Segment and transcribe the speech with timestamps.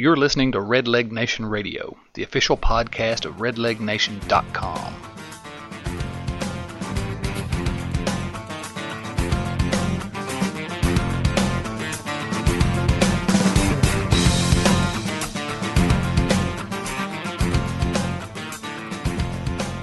[0.00, 4.94] You're listening to Redleg Nation Radio, the official podcast of RedlegNation.com.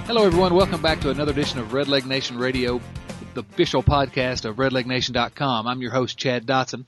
[0.08, 0.54] Hello, everyone.
[0.54, 2.80] Welcome back to another edition of Redleg Nation Radio,
[3.34, 5.68] the official podcast of RedlegNation.com.
[5.68, 6.86] I'm your host, Chad Dotson.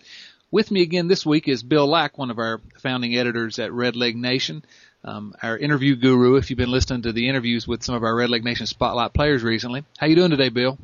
[0.52, 3.94] With me again this week is Bill Lack, one of our founding editors at Red
[3.94, 4.64] Leg Nation,
[5.04, 6.34] um, our interview guru.
[6.34, 9.12] If you've been listening to the interviews with some of our Red Leg Nation spotlight
[9.12, 10.76] players recently, how you doing today, Bill?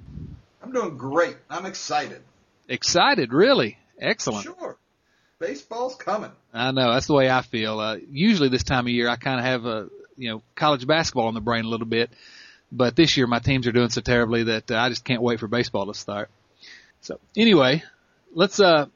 [0.62, 1.37] I'm doing great.
[1.51, 2.23] I'm excited.
[2.69, 3.77] Excited, really?
[4.01, 4.45] Excellent.
[4.45, 4.77] Sure.
[5.41, 6.30] Baseball's coming.
[6.55, 7.80] I know that's the way I feel.
[7.80, 11.27] Uh, usually this time of year, I kind of have a you know college basketball
[11.27, 12.10] on the brain a little bit,
[12.71, 15.41] but this year my teams are doing so terribly that uh, I just can't wait
[15.41, 16.30] for baseball to start.
[17.01, 17.83] So anyway,
[18.33, 18.87] let's uh,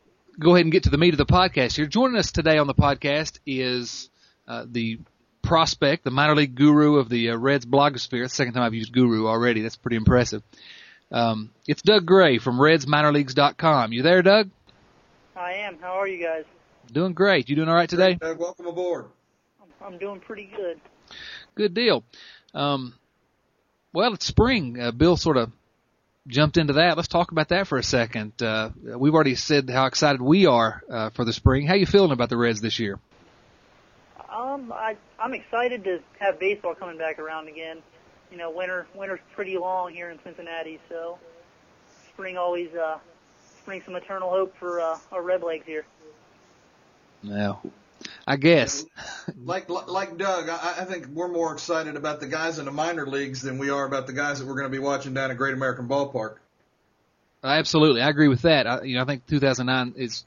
[0.41, 1.87] go ahead and get to the meat of the podcast here.
[1.87, 4.09] Joining us today on the podcast is
[4.49, 4.99] uh, the
[5.43, 8.25] prospect, the minor league guru of the uh, Reds blogosphere.
[8.25, 9.61] It's the second time I've used guru already.
[9.61, 10.43] That's pretty impressive.
[11.13, 13.93] Um, it's Doug Gray from RedsMinorLeagues.com.
[13.93, 14.51] You there, Doug?
[15.37, 15.79] I am.
[15.79, 16.45] How are you guys?
[16.91, 17.51] Doing great.
[17.51, 18.15] You doing all right today?
[18.15, 19.07] Doug, welcome aboard.
[19.85, 20.81] I'm doing pretty good.
[21.55, 22.03] Good deal.
[22.55, 22.95] Um,
[23.93, 24.81] well, it's spring.
[24.81, 25.53] Uh, Bill sort of
[26.27, 26.97] jumped into that.
[26.97, 28.41] Let's talk about that for a second.
[28.43, 31.67] Uh, we've already said how excited we are uh, for the spring.
[31.67, 32.99] How you feeling about the Reds this year?
[34.33, 37.79] Um, I, I'm excited to have baseball coming back around again.
[38.31, 41.19] You know, winter winter's pretty long here in Cincinnati, so
[42.09, 42.99] spring always uh,
[43.65, 45.85] brings some eternal hope for uh, our Red Legs here.
[47.23, 47.61] Now,
[48.31, 48.87] I guess.
[49.45, 53.05] Like like Doug, I, I think we're more excited about the guys in the minor
[53.05, 55.37] leagues than we are about the guys that we're going to be watching down at
[55.37, 56.37] Great American Ballpark.
[57.43, 58.69] Absolutely, I agree with that.
[58.69, 60.25] I, you know, I think 2009 is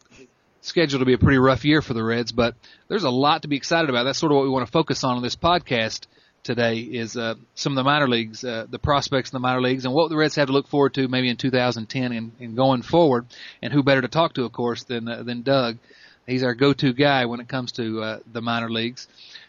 [0.59, 2.55] scheduled to be a pretty rough year for the Reds, but
[2.89, 4.03] there's a lot to be excited about.
[4.03, 6.05] That's sort of what we want to focus on in this podcast
[6.43, 9.85] today is uh, some of the minor leagues, uh, the prospects in the minor leagues,
[9.85, 12.81] and what the Reds have to look forward to maybe in 2010 and, and going
[12.81, 13.27] forward.
[13.61, 15.77] And who better to talk to, of course, than uh, than Doug.
[16.25, 19.07] He's our go-to guy when it comes to uh, the minor leagues.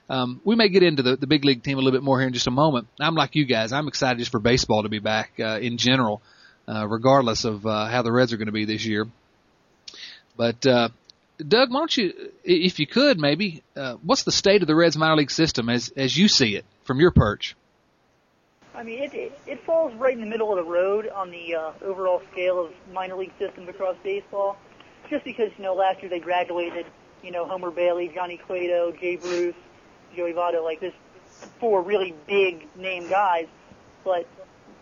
[0.08, 2.26] Um, we may get into the, the big league team a little bit more here
[2.26, 2.88] in just a moment.
[3.00, 3.72] I'm like you guys.
[3.72, 6.20] I'm excited just for baseball to be back uh, in general,
[6.68, 9.06] uh, regardless of uh, how the Reds are going to be this year.
[10.36, 10.88] But uh,
[11.38, 12.12] Doug, why don't you,
[12.44, 15.92] if you could, maybe, uh, what's the state of the Reds minor league system as
[15.96, 17.56] as you see it from your perch?
[18.74, 21.54] I mean, it it, it falls right in the middle of the road on the
[21.54, 24.56] uh, overall scale of minor league systems across baseball.
[25.10, 26.86] Just because you know last year they graduated,
[27.22, 29.54] you know Homer Bailey, Johnny Cueto, Jay Bruce,
[30.16, 30.94] Joey Votto, like this
[31.60, 33.46] four really big name guys,
[34.04, 34.26] but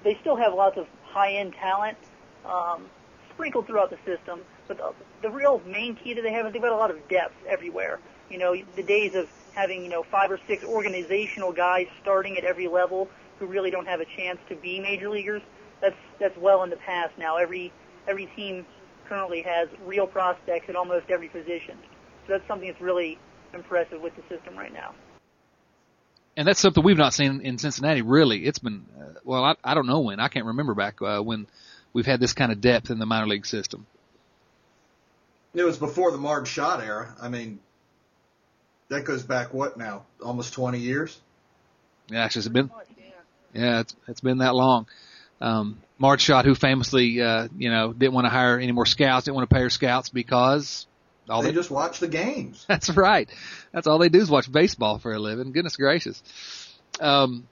[0.05, 1.97] they still have lots of high end talent
[2.45, 2.87] um,
[3.31, 4.41] sprinkled throughout the system.
[4.69, 7.09] But the, the real main key that they have is they've got a lot of
[7.09, 7.99] depth everywhere.
[8.31, 12.45] You know, the days of having you know five or six organizational guys starting at
[12.45, 13.09] every level
[13.39, 15.43] who really don't have a chance to be major leaguers.
[15.81, 17.37] That's that's well in the past now.
[17.37, 17.73] Every
[18.07, 18.65] every team
[19.13, 21.77] currently has real prospects at almost every position.
[22.27, 23.19] So that's something that's really
[23.53, 24.95] impressive with the system right now.
[26.35, 28.01] And that's something we've not seen in Cincinnati.
[28.01, 29.45] Really, it's been uh, well.
[29.45, 30.19] I, I don't know when.
[30.19, 31.47] I can't remember back uh, when
[31.93, 33.87] we've had this kind of depth in the minor league system.
[35.53, 37.15] It was before the Marge Schott era.
[37.21, 37.59] I mean,
[38.89, 40.07] that goes back what now?
[40.25, 41.21] Almost 20 years.
[42.09, 42.71] Yeah, it's been.
[43.53, 44.87] Yeah, it's it's been that long.
[45.43, 49.25] Um, Marge Schott, who famously, uh, you know, didn't want to hire any more scouts,
[49.25, 50.87] didn't want to pay her scouts because
[51.29, 52.65] all they, they just watch the games.
[52.69, 53.29] That's right.
[53.73, 55.51] That's all they do is watch baseball for a living.
[55.51, 56.23] Goodness gracious.
[57.01, 57.49] Um,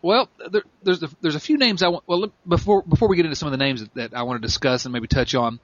[0.00, 2.04] well, there, there's a, there's a few names I want.
[2.06, 4.46] Well, before before we get into some of the names that, that I want to
[4.46, 5.60] discuss and maybe touch on,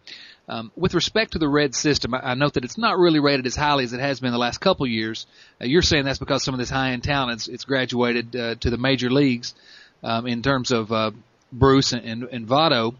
[0.48, 3.46] um, with respect to the red system, I, I note that it's not really rated
[3.46, 5.26] as highly as it has been the last couple of years.
[5.60, 8.54] Uh, you're saying that's because some of this high end talent it's, it's graduated uh,
[8.56, 9.54] to the major leagues
[10.02, 11.12] um, in terms of uh,
[11.52, 12.94] Bruce and, and, and Votto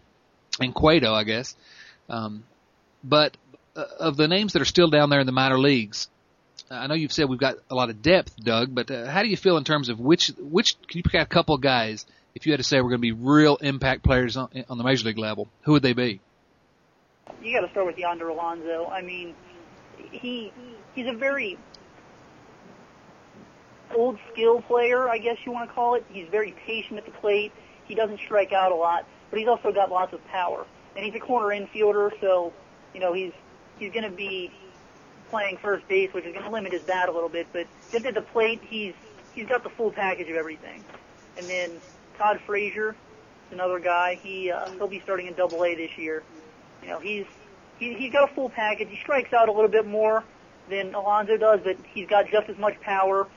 [0.59, 1.55] and Cueto, I guess.
[2.09, 2.43] Um,
[3.03, 3.35] but
[3.75, 6.09] uh, of the names that are still down there in the minor leagues,
[6.69, 9.29] I know you've said we've got a lot of depth, Doug, but uh, how do
[9.29, 12.05] you feel in terms of which which can you pick out a couple of guys
[12.35, 14.83] if you had to say we're going to be real impact players on, on the
[14.83, 15.47] major league level?
[15.63, 16.19] Who would they be?
[17.41, 18.87] You got to start with Yonder Alonso.
[18.87, 19.35] I mean,
[20.11, 20.51] he
[20.95, 21.57] he's a very
[23.95, 26.05] old skill player, I guess you want to call it.
[26.09, 27.51] He's very patient at the plate.
[27.87, 30.65] He doesn't strike out a lot, but he's also got lots of power.
[30.95, 32.53] And he's a corner infielder, so
[32.93, 33.31] you know he's
[33.79, 34.51] he's going to be
[35.29, 37.47] playing first base, which is going to limit his bat a little bit.
[37.51, 38.93] But just at the plate, he's
[39.33, 40.83] he's got the full package of everything.
[41.37, 41.71] And then
[42.17, 42.95] Todd Frazier,
[43.51, 44.15] another guy.
[44.15, 46.23] He uh, he'll be starting in Double A this year.
[46.81, 47.25] You know, he's
[47.79, 48.89] he, he's got a full package.
[48.89, 50.23] He strikes out a little bit more,
[50.69, 53.27] than Alonso does, but he's got just as much power,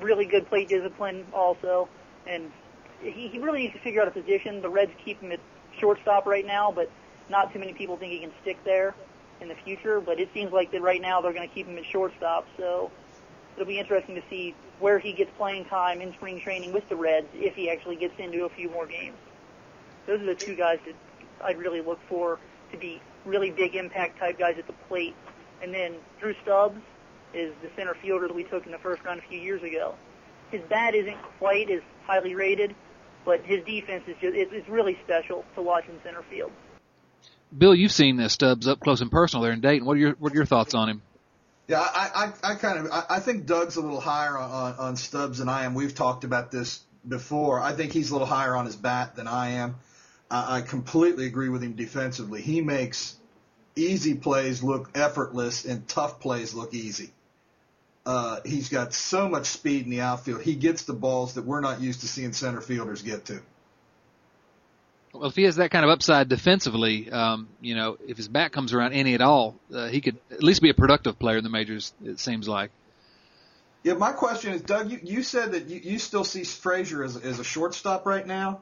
[0.00, 1.88] really good plate discipline also,
[2.26, 2.50] and
[3.00, 4.62] he, he really needs to figure out a position.
[4.62, 5.40] The Reds keep him at
[5.78, 6.90] shortstop right now, but
[7.28, 8.94] not too many people think he can stick there
[9.40, 10.00] in the future.
[10.00, 12.90] But it seems like that right now they're going to keep him at shortstop, so
[13.54, 16.96] it'll be interesting to see where he gets playing time in spring training with the
[16.96, 19.16] Reds if he actually gets into a few more games.
[20.06, 20.94] Those are the two guys that
[21.42, 22.38] I'd really look for
[22.72, 25.14] to be really big impact type guys at the plate.
[25.62, 26.80] And then Drew Stubbs
[27.34, 29.94] is the center fielder that we took in the first round a few years ago.
[30.50, 32.74] His bat isn't quite as highly rated,
[33.26, 36.52] but his defense is just it's really special to watch in center field.
[37.56, 39.86] Bill, you've seen uh, Stubbs up close and personal there in Dayton.
[39.86, 41.02] What are your what are your thoughts on him?
[41.68, 44.96] Yeah, I, I, I kind of, I, I think Doug's a little higher on, on
[44.96, 45.74] Stubbs than I am.
[45.74, 47.60] We've talked about this before.
[47.60, 49.76] I think he's a little higher on his bat than I am.
[50.30, 52.40] I, I completely agree with him defensively.
[52.40, 53.16] He makes
[53.74, 57.10] easy plays look effortless and tough plays look easy.
[58.06, 60.40] Uh, he's got so much speed in the outfield.
[60.40, 63.40] He gets the balls that we're not used to seeing center fielders get to.
[65.12, 68.52] Well, if he has that kind of upside defensively, um, you know, if his bat
[68.52, 71.44] comes around any at all, uh, he could at least be a productive player in
[71.44, 71.94] the majors.
[72.04, 72.70] It seems like.
[73.82, 77.16] Yeah, my question is, Doug, you, you said that you, you still see Frazier as,
[77.16, 78.60] as a shortstop right now.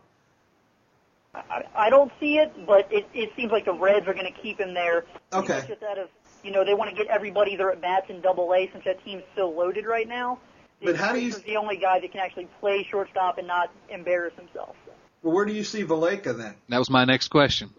[1.34, 4.40] I, I don't see it, but it, it seems like the Reds are going to
[4.40, 5.04] keep him there.
[5.32, 5.64] Okay.
[5.66, 6.08] Just out of
[6.44, 9.02] you know they want to get everybody their at bats in Double A since that
[9.04, 10.38] team's so loaded right now.
[10.82, 11.30] But how do you?
[11.30, 14.76] Frazier's the only guy that can actually play shortstop and not embarrass himself.
[15.22, 16.54] Well, where do you see Valaika then?
[16.68, 17.70] That was my next question.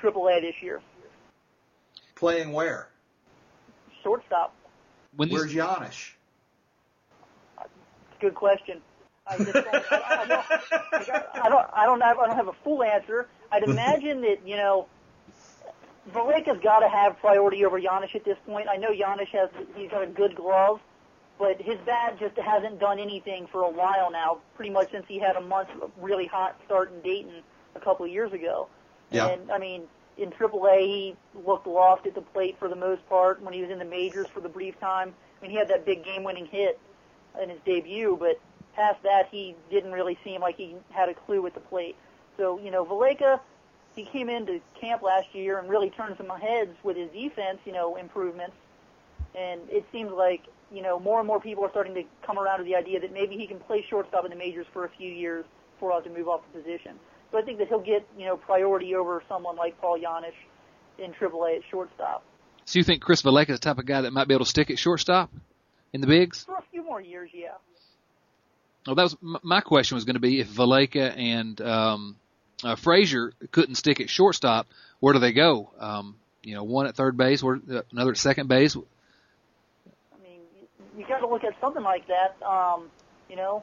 [0.00, 0.80] Triple A this year.
[2.14, 2.88] Playing where?
[4.02, 4.54] Shortstop.
[5.16, 6.12] When these, Where's Janish?
[8.20, 8.80] Good question.
[9.26, 10.44] I just don't, I, I, don't,
[11.34, 13.28] I don't, I don't have, I don't have a full answer.
[13.50, 14.86] I'd imagine that you know,
[16.10, 18.68] Valaika's got to have priority over Janish at this point.
[18.68, 20.80] I know Janish has, he's got a good glove,
[21.38, 24.38] but his bat just hasn't done anything for a while now.
[24.56, 27.42] Pretty much since he had a month of really hot start in Dayton
[27.74, 28.68] a couple of years ago.
[29.10, 29.28] Yeah.
[29.28, 29.84] And I mean,
[30.18, 31.16] in AAA, he
[31.46, 33.40] looked lost at the plate for the most part.
[33.40, 35.86] When he was in the majors for the brief time, I mean, he had that
[35.86, 36.78] big game-winning hit
[37.40, 38.38] in his debut, but
[38.74, 41.96] past that, he didn't really seem like he had a clue at the plate.
[42.36, 43.40] So, you know, Valaika,
[43.94, 47.72] he came into camp last year and really turned some heads with his defense, you
[47.72, 48.56] know, improvements.
[49.34, 52.58] And it seems like, you know, more and more people are starting to come around
[52.58, 55.10] to the idea that maybe he can play shortstop in the majors for a few
[55.10, 55.44] years
[55.74, 56.92] before have to move off the position.
[57.30, 60.34] So I think that he'll get, you know, priority over someone like Paul Janish
[60.98, 62.22] in AAA at shortstop.
[62.64, 64.50] so you think Chris Valaika is the type of guy that might be able to
[64.50, 65.30] stick at shortstop
[65.92, 66.44] in the bigs?
[66.44, 67.54] For a few more years, yeah.
[68.86, 72.16] Well, that was my question was going to be if Valaika and um,
[72.62, 74.66] uh, Frazier couldn't stick at shortstop,
[75.00, 75.70] where do they go?
[75.78, 78.76] Um, you know, one at third base, where, uh, another at second base.
[78.76, 78.80] I
[80.22, 82.36] mean, you, you got to look at something like that.
[82.44, 82.90] Um,
[83.28, 83.62] you know,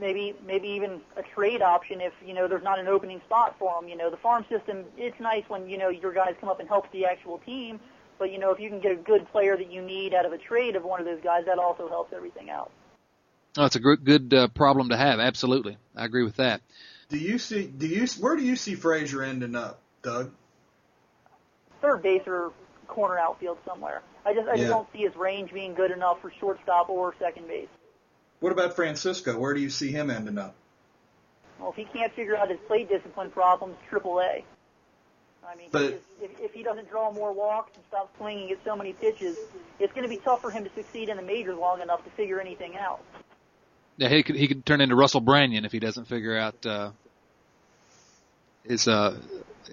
[0.00, 3.80] maybe maybe even a trade option if you know there's not an opening spot for
[3.80, 3.88] them.
[3.88, 6.68] You know, the farm system it's nice when you know your guys come up and
[6.68, 7.80] help the actual team,
[8.18, 10.32] but you know if you can get a good player that you need out of
[10.32, 12.70] a trade of one of those guys, that also helps everything out.
[13.56, 15.20] Oh, it's a good, good uh, problem to have.
[15.20, 16.60] Absolutely, I agree with that.
[17.14, 17.66] Do you see?
[17.68, 18.06] Do you?
[18.18, 20.32] Where do you see Frazier ending up, Doug?
[21.80, 22.50] Third base or
[22.88, 24.02] corner outfield somewhere.
[24.26, 24.56] I just I Yeah.
[24.56, 27.68] just don't see his range being good enough for shortstop or second base.
[28.40, 29.38] What about Francisco?
[29.38, 30.56] Where do you see him ending up?
[31.60, 34.44] Well, if he can't figure out his plate discipline problems, Triple A.
[35.46, 38.74] I mean, But- if, if he doesn't draw more walks and stop swinging at so
[38.74, 39.38] many pitches,
[39.78, 42.10] it's going to be tough for him to succeed in the majors long enough to
[42.10, 43.00] figure anything out.
[43.98, 46.90] Yeah, he could he could turn into Russell Branyan if he doesn't figure out uh,
[48.66, 49.16] his uh,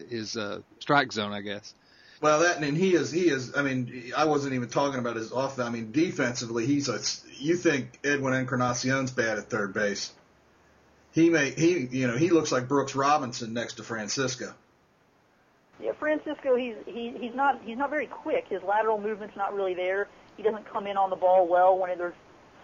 [0.10, 1.74] his uh, strike zone, I guess.
[2.22, 3.56] Well, that and he is he is.
[3.56, 5.60] I mean, I wasn't even talking about his off.
[5.60, 7.00] I mean, defensively, he's a.
[7.40, 10.12] You think Edwin Encarnacion's bad at third base?
[11.14, 14.54] He may he you know he looks like Brooks Robinson next to Francisco.
[15.82, 18.46] Yeah, Francisco, he's he, he's not he's not very quick.
[18.50, 20.08] His lateral movement's not really there.
[20.38, 22.14] He doesn't come in on the ball well when there's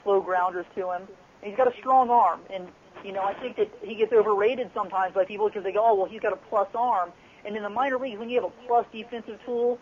[0.03, 1.01] slow grounders to him.
[1.41, 2.67] And he's got a strong arm, and
[3.03, 5.95] you know I think that he gets overrated sometimes by people because they go, oh
[5.95, 7.11] well, he's got a plus arm.
[7.45, 9.79] And in the minor leagues, when you have a plus defensive tool,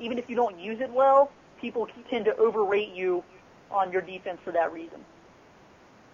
[0.00, 1.30] even if you don't use it well,
[1.60, 3.22] people tend to overrate you
[3.70, 5.04] on your defense for that reason.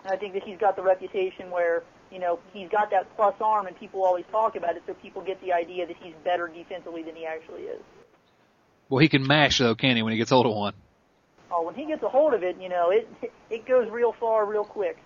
[0.05, 3.35] And I think that he's got the reputation where, you know, he's got that plus
[3.41, 6.49] arm and people always talk about it, so people get the idea that he's better
[6.49, 7.81] defensively than he actually is.
[8.89, 10.03] Well, he can mash though, can he?
[10.03, 10.75] When he gets hold of one.
[11.53, 13.09] Oh, when he gets a hold of it, you know, it
[13.51, 14.99] it goes real far, real quick.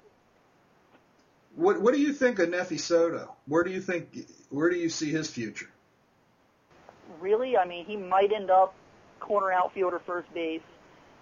[1.57, 3.37] What what do you think of Nefi Soto?
[3.47, 5.69] Where do you think where do you see his future?
[7.21, 8.75] Really, I mean, he might end up
[9.21, 10.63] corner outfielder, first base.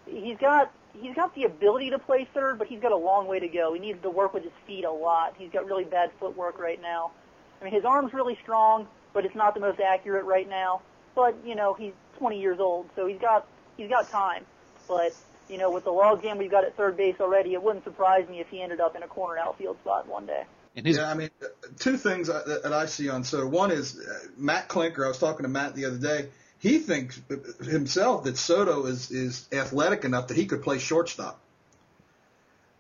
[0.07, 3.41] He's got he's got the ability to play third, but he's got a long way
[3.41, 3.75] to go.
[3.75, 5.35] He needs to work with his feet a lot.
[5.39, 7.13] He's got really bad footwork right now.
[7.61, 10.83] I mean, his arm's really strong, but it's not the most accurate right now.
[11.15, 13.47] But you know, he's 20 years old, so he's got
[13.77, 14.45] he's got time.
[14.89, 15.15] But
[15.53, 18.41] you know, with the logjam we've got at third base already, it wouldn't surprise me
[18.41, 20.45] if he ended up in a corner outfield spot one day.
[20.75, 21.29] And his- yeah, I mean,
[21.79, 23.47] two things that, that I see on Soto.
[23.47, 25.05] One is uh, Matt Klinker.
[25.05, 26.29] I was talking to Matt the other day.
[26.59, 27.21] He thinks
[27.63, 31.39] himself that Soto is is athletic enough that he could play shortstop.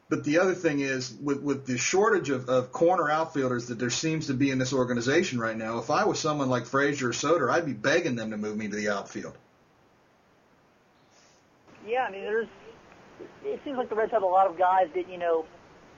[0.08, 3.90] But the other thing is, with, with the shortage of, of corner outfielders that there
[3.90, 7.12] seems to be in this organization right now, if I was someone like Frazier or
[7.12, 9.36] Soto, I'd be begging them to move me to the outfield.
[11.86, 12.48] Yeah, I mean, there's.
[13.44, 15.44] It seems like the Reds have a lot of guys that you know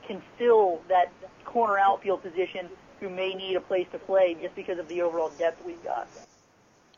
[0.07, 1.13] can fill that
[1.45, 2.69] corner outfield position
[3.01, 6.09] who may need a place to play just because of the overall depth we've got.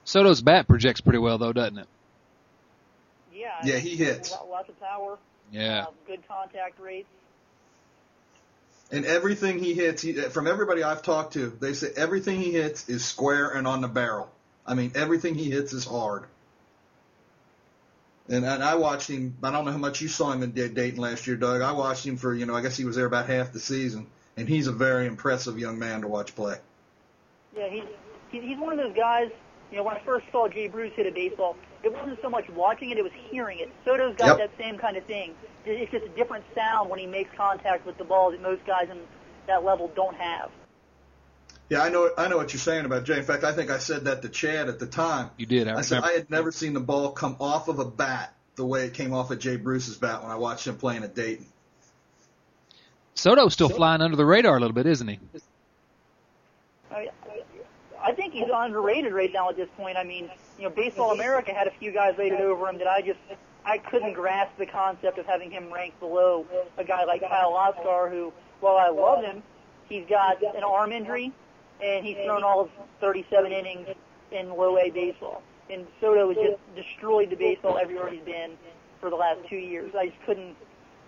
[0.04, 1.88] Soto's bat projects pretty well, though, doesn't it?
[3.34, 3.48] Yeah.
[3.64, 4.34] Yeah, he hits.
[4.48, 5.18] Lots of power.
[5.50, 5.82] Yeah.
[5.82, 7.08] Uh, good contact rates.
[8.92, 12.88] And everything he hits, he, from everybody I've talked to, they say everything he hits
[12.88, 14.30] is square and on the barrel.
[14.64, 16.24] I mean, everything he hits is hard.
[18.28, 19.36] And, and I watched him.
[19.42, 21.62] I don't know how much you saw him in Dayton last year, Doug.
[21.62, 24.06] I watched him for, you know, I guess he was there about half the season,
[24.36, 26.56] and he's a very impressive young man to watch play.
[27.56, 27.84] Yeah, he's
[28.30, 29.30] he's one of those guys.
[29.70, 32.48] You know, when I first saw Jay Bruce hit a baseball, it wasn't so much
[32.50, 33.70] watching it; it was hearing it.
[33.84, 34.50] Soto's got yep.
[34.50, 35.34] that same kind of thing.
[35.64, 38.88] It's just a different sound when he makes contact with the ball that most guys
[38.90, 38.98] in
[39.46, 40.50] that level don't have.
[41.68, 42.10] Yeah, I know.
[42.16, 43.18] I know what you're saying about Jay.
[43.18, 45.30] In fact, I think I said that to Chad at the time.
[45.36, 45.66] You did.
[45.66, 48.64] I, I said I had never seen the ball come off of a bat the
[48.64, 51.46] way it came off of Jay Bruce's bat when I watched him playing at Dayton.
[53.14, 55.18] Soto's still flying under the radar a little bit, isn't he?
[56.92, 57.08] I,
[58.00, 59.96] I think he's underrated right now at this point.
[59.96, 63.00] I mean, you know, Baseball America had a few guys rated over him that I
[63.00, 63.18] just
[63.64, 66.46] I couldn't grasp the concept of having him ranked below
[66.76, 69.42] a guy like Kyle Lotzkar, who, while I love him,
[69.88, 71.32] he's got an arm injury
[71.82, 73.88] and he's thrown all of 37 innings
[74.32, 75.42] in low A baseball.
[75.70, 78.52] And Soto has just destroyed the baseball everywhere he's been
[79.00, 79.94] for the last two years.
[79.94, 80.56] I just couldn't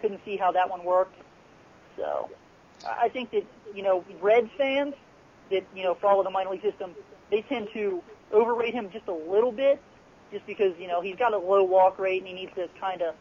[0.01, 1.17] couldn't see how that one worked.
[1.97, 2.31] So
[2.87, 3.45] I think that
[3.75, 4.95] you know Reds fans
[5.51, 6.95] that you know follow the minor league system,
[7.31, 9.81] they tend to overrate him just a little bit,
[10.33, 13.03] just because you know he's got a low walk rate and he needs to kind
[13.03, 13.15] of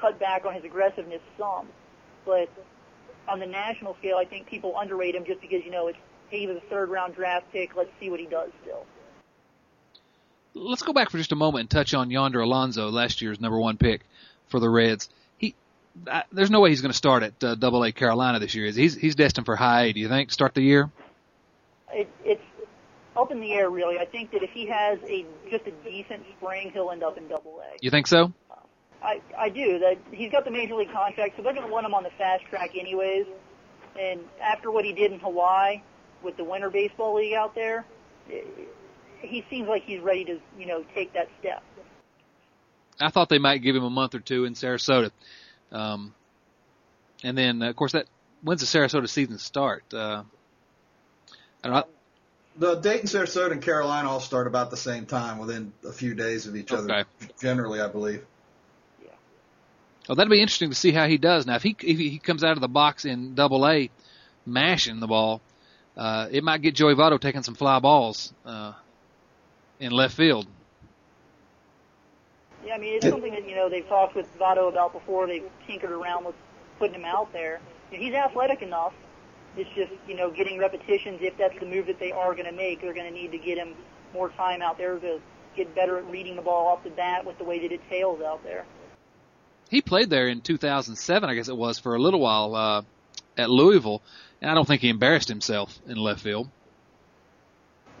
[0.00, 1.66] cut back on his aggressiveness some.
[2.24, 2.48] But
[3.28, 5.98] on the national scale, I think people underrate him just because you know it's
[6.30, 7.76] he was a third round draft pick.
[7.76, 8.86] Let's see what he does still.
[10.54, 13.58] Let's go back for just a moment and touch on Yonder Alonso, last year's number
[13.58, 14.02] one pick
[14.46, 15.08] for the Reds.
[15.36, 15.54] He,
[16.06, 18.66] uh, there's no way he's going to start at uh, Double A Carolina this year.
[18.66, 19.92] Is he's he's destined for high A?
[19.92, 20.90] Do you think start the year?
[21.92, 22.42] It, it's
[23.16, 23.98] up in the air, really.
[23.98, 27.26] I think that if he has a just a decent spring, he'll end up in
[27.28, 27.76] Double A.
[27.80, 28.32] You think so?
[29.02, 29.80] I I do.
[29.80, 32.10] That he's got the major league contract, so they're going to want him on the
[32.10, 33.26] fast track anyways.
[34.00, 35.82] And after what he did in Hawaii,
[36.24, 37.84] with the Winter Baseball League out there,
[39.20, 41.62] he seems like he's ready to, you know, take that step.
[43.00, 45.10] I thought they might give him a month or two in Sarasota.
[45.72, 46.14] Um,
[47.22, 48.06] and then, of course, that
[48.42, 49.84] when's the Sarasota season start?
[49.92, 50.22] Uh,
[51.62, 51.84] I don't know.
[52.56, 56.46] The Dayton, Sarasota, and Carolina all start about the same time, within a few days
[56.46, 56.82] of each okay.
[56.82, 57.04] other.
[57.40, 58.24] Generally, I believe.
[59.02, 59.10] Yeah.
[60.08, 61.46] Well, that'll be interesting to see how he does.
[61.46, 63.90] Now, if he if he comes out of the box in Double A,
[64.46, 65.40] mashing the ball,
[65.96, 68.72] uh, it might get Joey Votto taking some fly balls uh,
[69.78, 70.46] in left field.
[72.64, 75.26] Yeah, I mean it's something that you know they've talked with Votto about before.
[75.26, 76.34] They've tinkered around with
[76.78, 77.60] putting him out there.
[77.90, 78.94] he's athletic enough.
[79.56, 81.18] It's just you know getting repetitions.
[81.22, 83.38] If that's the move that they are going to make, they're going to need to
[83.38, 83.74] get him
[84.12, 85.20] more time out there to
[85.56, 88.20] get better at reading the ball off the bat with the way that it tails
[88.22, 88.64] out there.
[89.70, 92.82] He played there in 2007, I guess it was, for a little while uh,
[93.36, 94.02] at Louisville.
[94.40, 96.48] And I don't think he embarrassed himself in left field.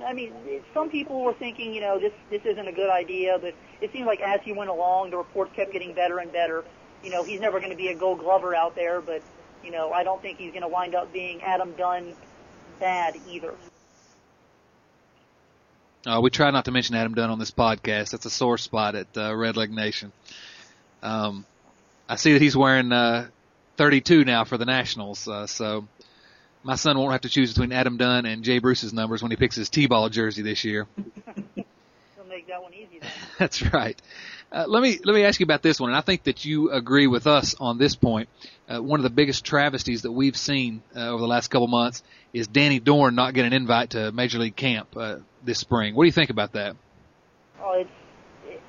[0.04, 0.32] I mean,
[0.74, 4.06] some people were thinking, you know, this this isn't a good idea, but it seemed
[4.06, 6.64] like as he went along, the reports kept getting better and better.
[7.02, 9.22] You know, he's never going to be a Gold Glover out there, but
[9.62, 12.14] you know, I don't think he's going to wind up being Adam Dunn
[12.80, 13.54] bad either.
[16.06, 18.10] Uh, we try not to mention Adam Dunn on this podcast.
[18.10, 20.12] That's a sore spot at uh, Red Leg Nation.
[21.02, 21.46] Um,
[22.08, 23.28] I see that he's wearing uh,
[23.76, 25.86] 32 now for the Nationals, uh, so
[26.62, 29.36] my son won't have to choose between Adam Dunn and Jay Bruce's numbers when he
[29.36, 30.86] picks his T-ball jersey this year.
[31.54, 33.00] He'll make that one easy.
[33.00, 33.10] Then.
[33.38, 34.00] That's right.
[34.52, 36.70] Uh, let me let me ask you about this one, and I think that you
[36.70, 38.28] agree with us on this point.
[38.68, 42.02] Uh, one of the biggest travesties that we've seen uh, over the last couple months
[42.32, 45.94] is Danny Dorn not getting an invite to Major League Camp uh, this spring.
[45.94, 46.76] What do you think about that?
[47.60, 47.90] Oh, it's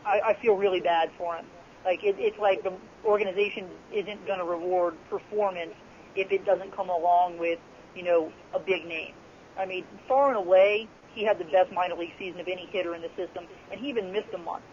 [0.06, 1.46] I, I feel really bad for him.
[1.86, 2.74] Like it, it's like the
[3.06, 5.74] organization isn't going to reward performance
[6.16, 7.60] if it doesn't come along with
[7.96, 9.14] you know a big name.
[9.58, 12.96] I mean, far and away, he had the best minor league season of any hitter
[12.96, 14.64] in the system, and he even missed a month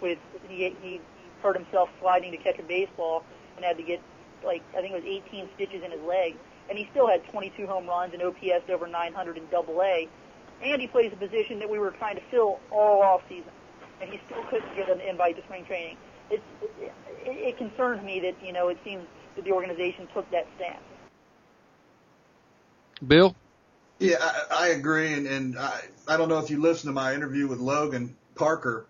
[0.00, 1.00] with he he
[1.42, 3.24] hurt himself sliding to catch a baseball
[3.56, 4.00] and had to get
[4.44, 6.36] like I think it was 18 stitches in his leg,
[6.68, 10.08] and he still had 22 home runs and OPS over 900 in Double A,
[10.62, 13.50] and he plays a position that we were trying to fill all off season,
[14.00, 15.96] and he still couldn't get an invite to spring training.
[16.30, 16.42] It,
[16.80, 16.92] it,
[17.24, 19.04] it concerns me that you know it seems
[19.36, 20.78] that the organization took that stance.
[23.06, 23.34] Bill.
[23.98, 27.14] Yeah, I, I agree, and, and I, I don't know if you listened to my
[27.14, 28.86] interview with Logan Parker,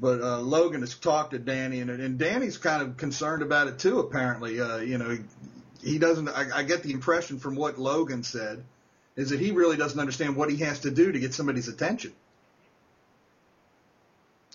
[0.00, 3.78] but uh, Logan has talked to Danny, and, and Danny's kind of concerned about it
[3.78, 4.00] too.
[4.00, 6.28] Apparently, uh, you know, he, he doesn't.
[6.28, 8.64] I, I get the impression from what Logan said
[9.16, 12.12] is that he really doesn't understand what he has to do to get somebody's attention.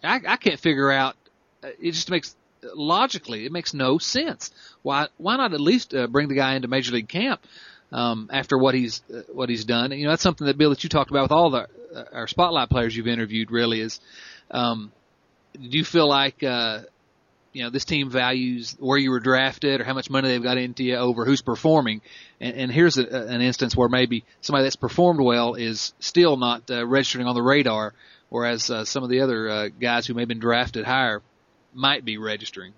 [0.04, 1.16] I, I can't figure out.
[1.64, 2.36] It just makes
[2.74, 4.52] logically it makes no sense.
[4.82, 7.42] Why why not at least uh, bring the guy into major league camp
[7.92, 9.92] um, after what he's uh, what he's done?
[9.92, 12.04] And, you know that's something that Bill that you talked about with all the uh,
[12.14, 13.52] our spotlight players you've interviewed.
[13.52, 14.00] Really is.
[14.52, 14.92] Um,
[15.54, 16.82] do you feel like uh,
[17.54, 20.58] you know this team values where you were drafted or how much money they've got
[20.58, 22.02] into you over who's performing?
[22.42, 26.70] And, and here's a, an instance where maybe somebody that's performed well is still not
[26.70, 27.94] uh, registering on the radar,
[28.30, 31.22] whereas uh, some of the other uh, guys who may have been drafted higher
[31.76, 32.74] might be registering.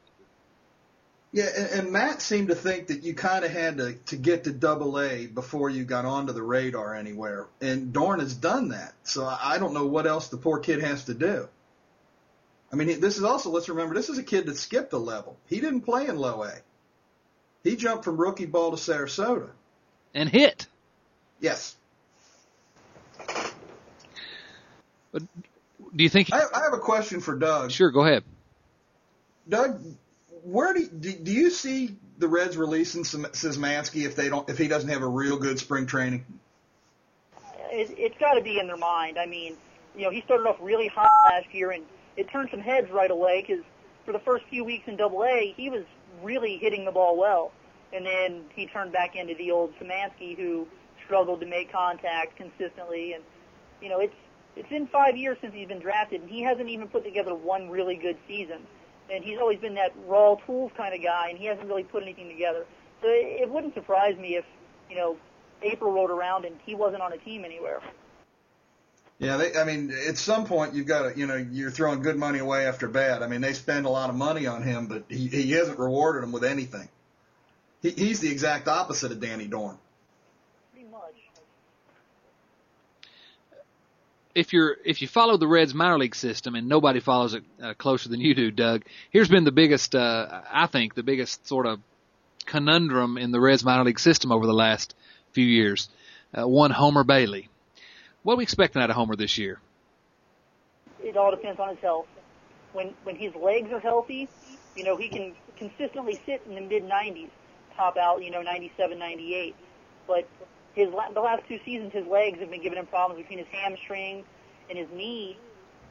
[1.32, 4.46] Yeah, and, and Matt seemed to think that you kind of had to to get
[4.46, 8.94] to Double A before you got onto the radar anywhere, and Dorn has done that.
[9.04, 11.48] So I I don't know what else the poor kid has to do.
[12.72, 15.38] I mean, this is also let's remember this is a kid that skipped a level.
[15.48, 16.54] He didn't play in Low A.
[17.64, 19.50] He jumped from rookie ball to Sarasota.
[20.14, 20.68] and hit.
[21.40, 21.76] Yes,
[25.12, 25.24] But
[25.96, 26.32] Do you think?
[26.34, 27.72] I, I have a question for Doug.
[27.72, 28.24] Sure, go ahead.
[29.50, 29.82] Doug,
[30.44, 34.90] where do do, you see the Reds releasing Szymanski if they don't if he doesn't
[34.90, 36.26] have a real good spring training?
[37.72, 39.18] It, it's got to be in their mind.
[39.18, 39.58] I mean,
[39.96, 41.84] you know, he started off really hot last year, and
[42.16, 43.64] it turned some heads right away because
[44.06, 45.84] for the first few weeks in Double A, he was
[46.24, 47.52] really hitting the ball well,
[47.94, 50.68] and then he turned back into the old Szymanski who
[51.06, 53.24] struggled to make contact consistently, and
[53.82, 54.16] you know, it's
[54.56, 57.70] it's been five years since he's been drafted, and he hasn't even put together one
[57.70, 58.66] really good season.
[59.12, 62.04] And he's always been that raw tools kind of guy, and he hasn't really put
[62.04, 62.66] anything together.
[63.02, 64.46] So it, it wouldn't surprise me if,
[64.90, 65.18] you know,
[65.62, 67.82] April rolled around and he wasn't on a team anywhere.
[69.20, 72.18] Yeah, they, I mean, at some point you've got to, you know, you're throwing good
[72.18, 73.24] money away after bad.
[73.24, 76.22] I mean, they spend a lot of money on him, but he, he hasn't rewarded
[76.22, 76.88] them with anything.
[77.82, 79.78] He, he's the exact opposite of Danny Dorn.
[80.72, 81.16] Pretty much.
[84.38, 87.74] If you're if you follow the Reds minor league system and nobody follows it uh,
[87.74, 91.66] closer than you do, Doug, here's been the biggest uh, I think the biggest sort
[91.66, 91.80] of
[92.46, 94.94] conundrum in the Reds minor league system over the last
[95.32, 95.90] few years.
[96.38, 97.50] Uh, one Homer Bailey.
[98.22, 99.60] What are we expecting out of Homer this year?
[101.02, 102.08] It all depends on his health.
[102.74, 104.30] When when his legs are healthy,
[104.76, 107.30] you know, he can consistently sit in the mid 90s,
[107.76, 109.56] top out, you know, 97, 98.
[110.06, 110.30] But
[110.78, 113.48] his la- the last two seasons, his legs have been giving him problems between his
[113.52, 114.24] hamstring
[114.70, 115.38] and his knee.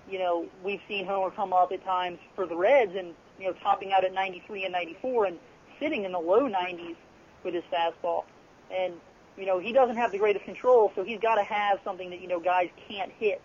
[0.08, 3.52] You know, we've seen Homer come up at times for the Reds and you know
[3.62, 5.38] topping out at 93 and 94 and
[5.80, 6.94] sitting in the low 90s
[7.42, 8.24] with his fastball.
[8.70, 8.94] And
[9.36, 12.20] you know, he doesn't have the greatest control, so he's got to have something that
[12.20, 13.42] you know guys can't hit.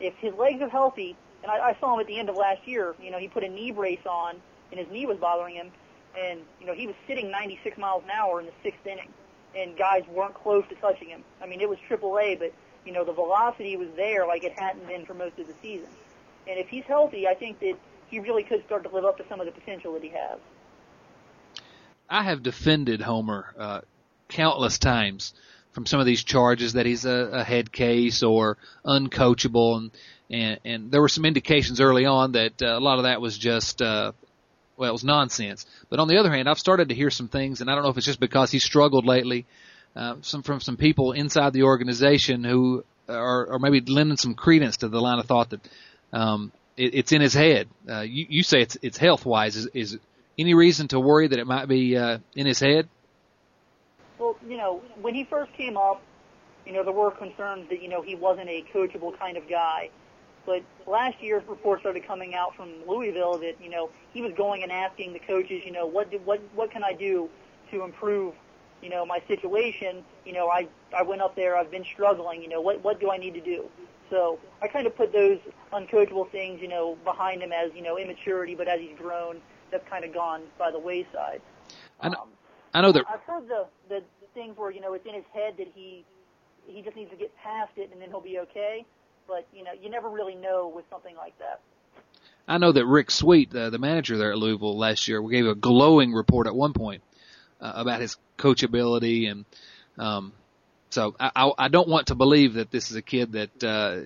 [0.00, 2.66] If his legs are healthy, and I, I saw him at the end of last
[2.66, 4.40] year, you know, he put a knee brace on
[4.72, 5.70] and his knee was bothering him,
[6.18, 9.08] and you know he was sitting 96 miles an hour in the sixth inning,
[9.56, 11.24] and guys weren't close to touching him.
[11.42, 12.52] I mean, it was Triple A, but
[12.84, 15.88] you know the velocity was there like it hadn't been for most of the season.
[16.48, 17.76] And if he's healthy, I think that
[18.08, 20.38] he really could start to live up to some of the potential that he has.
[22.08, 23.80] I have defended Homer uh,
[24.28, 25.32] countless times
[25.72, 29.90] from some of these charges that he's a, a head case or uncoachable, and
[30.30, 33.38] and and there were some indications early on that uh, a lot of that was
[33.38, 34.12] just uh,
[34.76, 35.66] well, it was nonsense.
[35.88, 37.90] But on the other hand, I've started to hear some things, and I don't know
[37.90, 39.46] if it's just because he struggled lately,
[39.94, 44.78] uh, some from some people inside the organization who are, are maybe lending some credence
[44.78, 45.60] to the line of thought that
[46.12, 47.68] um, it, it's in his head.
[47.88, 49.56] Uh, you, you say it's it's health wise.
[49.56, 49.98] Is, is
[50.38, 52.88] any reason to worry that it might be uh, in his head?
[54.18, 56.00] Well, you know, when he first came up,
[56.64, 59.90] you know, there were concerns that, you know, he wasn't a coachable kind of guy.
[60.44, 64.62] But last year, reports started coming out from Louisville that, you know, he was going
[64.62, 67.28] and asking the coaches, you know, what do, what what can I do
[67.70, 68.34] to improve,
[68.82, 70.04] you know, my situation?
[70.24, 73.10] You know, I I went up there, I've been struggling, you know, what what do
[73.10, 73.68] I need to do?
[74.10, 75.38] So I kind of put those
[75.72, 79.88] uncoachable things, you know, behind him as you know immaturity, but as he's grown, that's
[79.88, 81.40] kind of gone by the wayside.
[82.00, 82.28] I know, um,
[82.74, 83.04] I know that.
[83.08, 86.04] I've heard the, the the things where you know it's in his head that he
[86.66, 88.84] he just needs to get past it and then he'll be okay.
[89.26, 91.60] But you know, you never really know with something like that.
[92.48, 95.54] I know that Rick Sweet, uh, the manager there at Louisville last year, gave a
[95.54, 97.02] glowing report at one point
[97.60, 99.44] uh, about his coachability and
[99.98, 100.32] um,
[100.92, 104.00] so I, I, I don't want to believe that this is a kid that uh,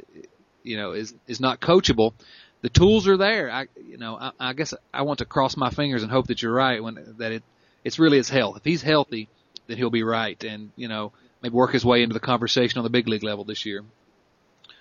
[0.63, 2.15] you know is is not coachable.
[2.63, 3.51] The tools are there.
[3.51, 6.43] I you know I, I guess I want to cross my fingers and hope that
[6.43, 7.43] you're right when that it
[7.85, 8.59] it's really his health.
[8.59, 9.29] If he's healthy,
[9.67, 12.85] then he'll be right, and you know maybe work his way into the conversation on
[12.85, 13.83] the big league level this year.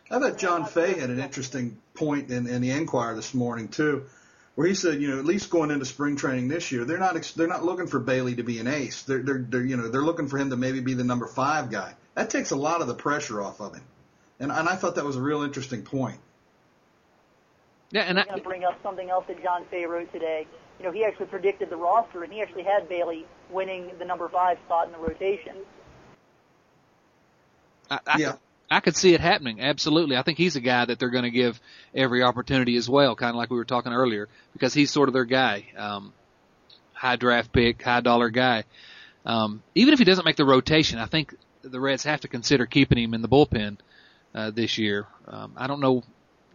[0.09, 4.05] I thought John Fay had an interesting point in, in the Enquirer this morning too,
[4.53, 7.15] where he said, you know, at least going into spring training this year, they're not
[7.35, 9.01] they're not looking for Bailey to be an ace.
[9.03, 11.71] They're they're, they're you know they're looking for him to maybe be the number five
[11.71, 11.95] guy.
[12.13, 13.83] That takes a lot of the pressure off of him,
[14.39, 16.19] and and I thought that was a real interesting point.
[17.91, 20.47] Yeah, and I'm going to bring up something else that John Fay wrote today.
[20.79, 24.27] You know, he actually predicted the roster, and he actually had Bailey winning the number
[24.27, 25.55] five spot in the rotation.
[27.89, 28.35] I, I, yeah.
[28.69, 29.61] I could see it happening.
[29.61, 30.17] Absolutely.
[30.17, 31.59] I think he's a guy that they're going to give
[31.93, 35.13] every opportunity as well, kind of like we were talking earlier, because he's sort of
[35.13, 35.67] their guy.
[35.77, 36.13] Um,
[36.93, 38.63] high draft pick, high dollar guy.
[39.25, 42.65] Um, even if he doesn't make the rotation, I think the Reds have to consider
[42.65, 43.77] keeping him in the bullpen,
[44.33, 45.07] uh, this year.
[45.27, 46.03] Um, I don't know.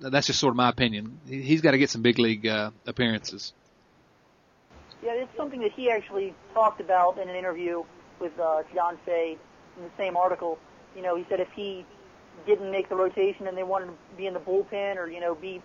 [0.00, 1.20] That's just sort of my opinion.
[1.26, 3.52] He's got to get some big league, uh, appearances.
[5.02, 7.84] Yeah, it's something that he actually talked about in an interview
[8.18, 9.36] with, uh, John Fay
[9.76, 10.58] in the same article.
[10.96, 11.84] You know, he said if he
[12.46, 15.34] didn't make the rotation and they wanted to be in the bullpen or you know
[15.34, 15.62] be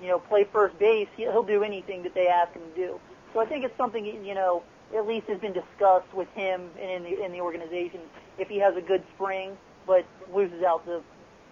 [0.00, 3.00] you know play first base, he'll do anything that they ask him to do.
[3.32, 4.62] So I think it's something you know
[4.96, 8.00] at least has been discussed with him and in the in the organization.
[8.38, 9.56] If he has a good spring
[9.86, 11.02] but loses out the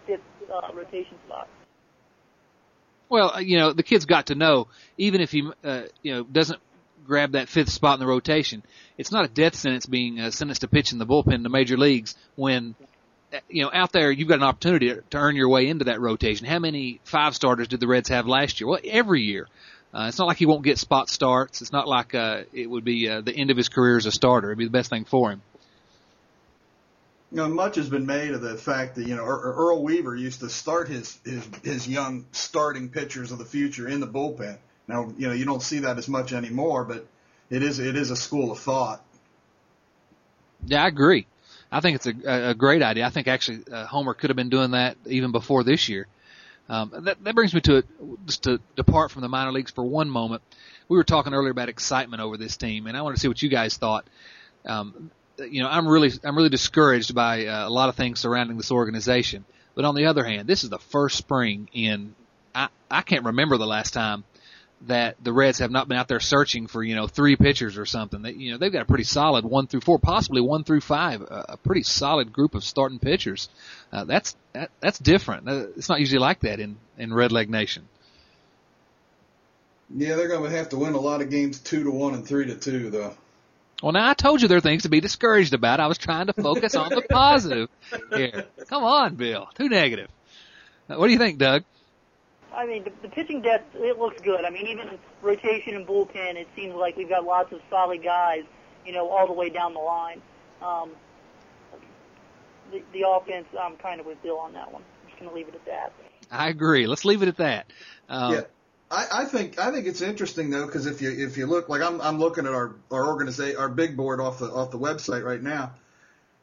[0.07, 1.49] fifth uh, rotation spot.
[3.09, 6.25] Well, uh, you know the kid's got to know even if he uh, you know
[6.25, 6.61] doesn't
[7.05, 8.63] grab that fifth spot in the rotation,
[8.97, 11.49] it's not a death sentence being uh, sentenced to pitch in the bullpen in the
[11.49, 12.75] major leagues when
[13.49, 16.47] you know, out there, you've got an opportunity to, earn your way into that rotation.
[16.47, 18.69] How many five starters did the Reds have last year?
[18.69, 19.49] Well, every year.
[19.95, 21.61] Uh, it's not like he won't get spot starts.
[21.61, 24.13] It's not like uh, it would be uh, the end of his career as a
[24.13, 24.49] starter.
[24.49, 25.43] It'd be the best thing for him.
[27.31, 30.41] You know, much has been made of the fact that you know Earl Weaver used
[30.41, 34.57] to start his his his young starting pitchers of the future in the bullpen.
[34.89, 37.07] Now, you know, you don't see that as much anymore, but
[37.51, 39.05] it is it is a school of thought.
[40.67, 41.27] Yeah, I agree.
[41.73, 43.07] I think it's a, a great idea.
[43.07, 46.07] I think actually uh, Homer could have been doing that even before this year.
[46.69, 47.87] Um, that, that brings me to it,
[48.27, 50.43] just to depart from the minor leagues for one moment.
[50.89, 53.43] We were talking earlier about excitement over this team, and I want to see what
[53.43, 54.07] you guys thought.
[54.67, 58.59] Um, you know, I'm really I'm really discouraged by uh, a lot of things surrounding
[58.59, 59.45] this organization.
[59.75, 62.15] But on the other hand, this is the first spring in
[62.55, 64.25] I I can't remember the last time
[64.87, 67.87] that the Reds have not been out there searching for, you know, three pitchers or
[67.87, 68.23] something.
[68.23, 71.23] They, you know, they've got a pretty solid one through four, possibly one through five,
[71.23, 73.49] a, a pretty solid group of starting pitchers.
[73.93, 75.49] Uh, that's, that, that's different.
[75.49, 77.87] Uh, it's not usually like that in, in Redleg Nation.
[79.95, 82.27] Yeah, they're going to have to win a lot of games two to one and
[82.27, 83.15] three to two, though.
[83.83, 85.81] Well, now I told you there are things to be discouraged about.
[85.81, 87.69] I was trying to focus on the positive
[88.15, 88.47] here.
[88.69, 89.49] Come on, Bill.
[89.57, 90.09] Too negative.
[90.89, 91.65] Uh, what do you think, Doug?
[92.55, 94.45] I mean, the, the pitching depth it looks good.
[94.45, 98.45] I mean, even rotation and bullpen, it seems like we've got lots of solid guys,
[98.87, 100.21] you know, all the way down the line.
[100.61, 100.91] Um,
[102.71, 104.83] the, the offense, I'm kind of with Bill on that one.
[104.83, 105.93] I'm just going to leave it at that.
[106.31, 106.87] I agree.
[106.87, 107.73] Let's leave it at that.
[108.09, 108.41] Um, yeah.
[108.91, 111.81] I, I think I think it's interesting though because if you if you look like
[111.81, 115.25] I'm I'm looking at our our organization our big board off the off the website
[115.25, 115.73] right now,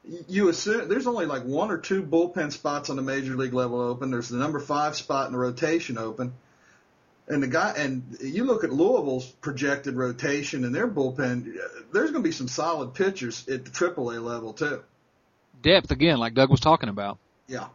[0.03, 3.79] you assume there's only like one or two bullpen spots on the major league level
[3.79, 4.11] open.
[4.11, 6.33] There's the number five spot in the rotation open.
[7.27, 11.55] And the guy, and you look at Louisville's projected rotation and their bullpen,
[11.93, 14.83] there's going to be some solid pitchers at the AAA level too.
[15.61, 17.19] Depth again, like Doug was talking about.
[17.47, 17.67] Yeah.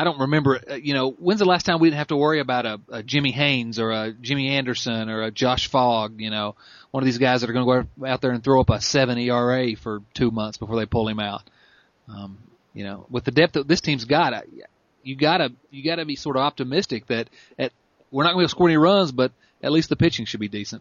[0.00, 2.40] I don't remember, uh, you know, when's the last time we didn't have to worry
[2.40, 6.56] about a, a Jimmy Haynes or a Jimmy Anderson or a Josh Fogg, you know,
[6.90, 8.80] one of these guys that are going to go out there and throw up a
[8.80, 11.42] seven ERA for two months before they pull him out.
[12.08, 12.38] Um,
[12.72, 14.46] you know, with the depth that this team's got,
[15.02, 17.70] you gotta, you gotta be sort of optimistic that at,
[18.10, 19.32] we're not going to score any runs, but
[19.62, 20.80] at least the pitching should be decent.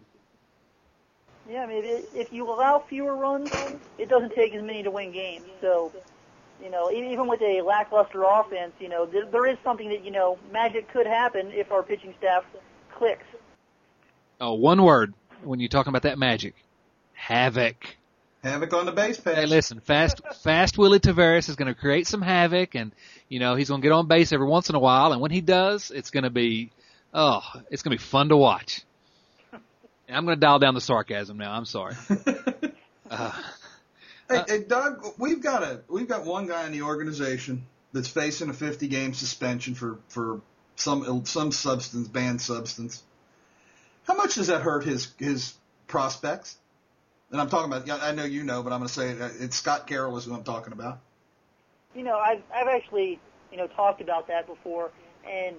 [1.50, 1.84] Yeah, I mean,
[2.16, 3.52] if you allow fewer runs,
[3.98, 5.44] it doesn't take as many to win games.
[5.60, 5.92] So
[6.62, 10.12] you know, even with a lackluster offense, you know, there, there is something that, you
[10.12, 12.44] know, magic could happen if our pitching staff
[12.96, 13.26] clicks.
[14.42, 16.56] Oh, one word when you're talking about that magic.
[17.14, 17.76] Havoc.
[18.44, 19.36] Havoc on the base pass.
[19.36, 22.94] Hey, listen, fast, fast Willie Taveras is going to create some havoc, and
[23.28, 25.12] you know he's going to get on base every once in a while.
[25.12, 26.72] And when he does, it's going to be,
[27.14, 28.84] oh, it's going to be fun to watch.
[30.08, 31.52] And I'm going to dial down the sarcasm now.
[31.52, 31.94] I'm sorry.
[33.12, 33.32] Uh,
[34.30, 38.50] hey, hey, Doug, we've got a we've got one guy in the organization that's facing
[38.50, 40.42] a 50 game suspension for for
[40.76, 43.04] some some substance banned substance.
[44.04, 45.54] How much does that hurt his his
[45.88, 46.58] prospects?
[47.32, 49.30] And I'm talking about, I know you know, but I'm going to say it, uh,
[49.40, 51.00] it's Scott Carroll is who I'm talking about.
[51.94, 53.20] You know, I've, I've actually,
[53.52, 54.92] you know, talked about that before,
[55.30, 55.56] and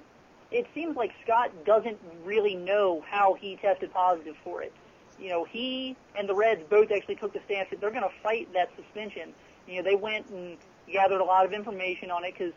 [0.51, 4.73] it seems like Scott doesn't really know how he tested positive for it.
[5.21, 8.23] You know, he and the Reds both actually took the stance that they're going to
[8.23, 9.35] fight that suspension.
[9.69, 10.57] You know, they went and
[10.91, 12.53] gathered a lot of information on it because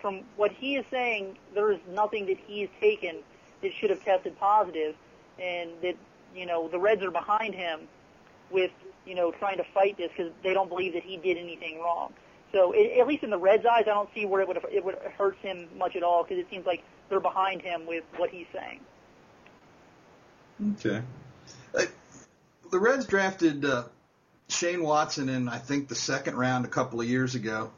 [0.00, 3.16] from what he is saying, there is nothing that he's taken
[3.62, 4.94] that should have tested positive,
[5.40, 5.96] and that
[6.34, 7.80] you know the Reds are behind him
[8.50, 8.70] with
[9.06, 12.12] you know trying to fight this because they don't believe that he did anything wrong.
[12.52, 14.84] So it, at least in the Reds' eyes, I don't see where it would it
[14.84, 18.30] would hurt him much at all because it seems like they're behind him with what
[18.30, 18.80] he's saying.
[20.74, 21.02] Okay.
[21.72, 23.84] The Reds drafted uh,
[24.48, 27.70] Shane Watson in I think the second round a couple of years ago.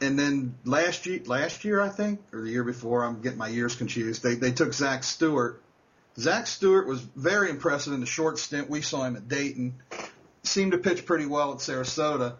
[0.00, 3.48] And then last year, last year I think, or the year before, I'm getting my
[3.48, 4.22] years confused.
[4.22, 5.62] They they took Zach Stewart,
[6.18, 9.74] Zach Stewart was very impressive in the short stint we saw him at Dayton.
[10.42, 12.34] Seemed to pitch pretty well at Sarasota.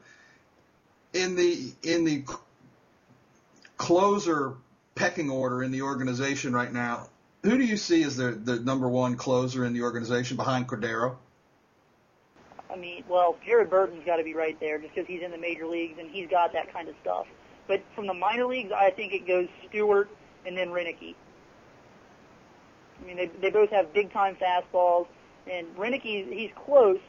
[1.15, 2.25] In the in the
[3.77, 4.55] closer
[4.95, 7.09] pecking order in the organization right now,
[7.43, 11.17] who do you see as the the number one closer in the organization behind Cordero?
[12.71, 15.39] I mean, well, Jared Burton's got to be right there just because he's in the
[15.39, 17.27] major leagues and he's got that kind of stuff.
[17.69, 20.09] But from the minor leagues, I think it goes Stewart
[20.47, 21.15] and then Roenicke.
[23.01, 25.07] I mean, they they both have big time fastballs,
[25.51, 27.01] and Roenicke he's close,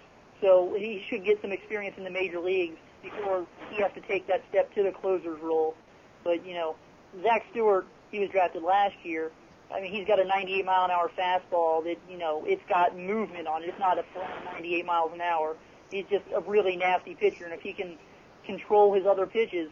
[0.41, 4.27] so he should get some experience in the major leagues before he has to take
[4.27, 5.75] that step to the closer's role.
[6.23, 6.75] But you know,
[7.21, 9.31] Zach Stewart, he was drafted last year.
[9.73, 12.97] I mean, he's got a 98 mile an hour fastball that you know it's got
[12.97, 13.69] movement on it.
[13.69, 15.55] It's not a flat 98 miles an hour.
[15.91, 17.97] He's just a really nasty pitcher, and if he can
[18.45, 19.69] control his other pitches,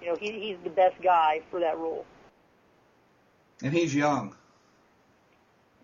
[0.00, 2.04] you know, he, he's the best guy for that role.
[3.62, 4.34] And he's young.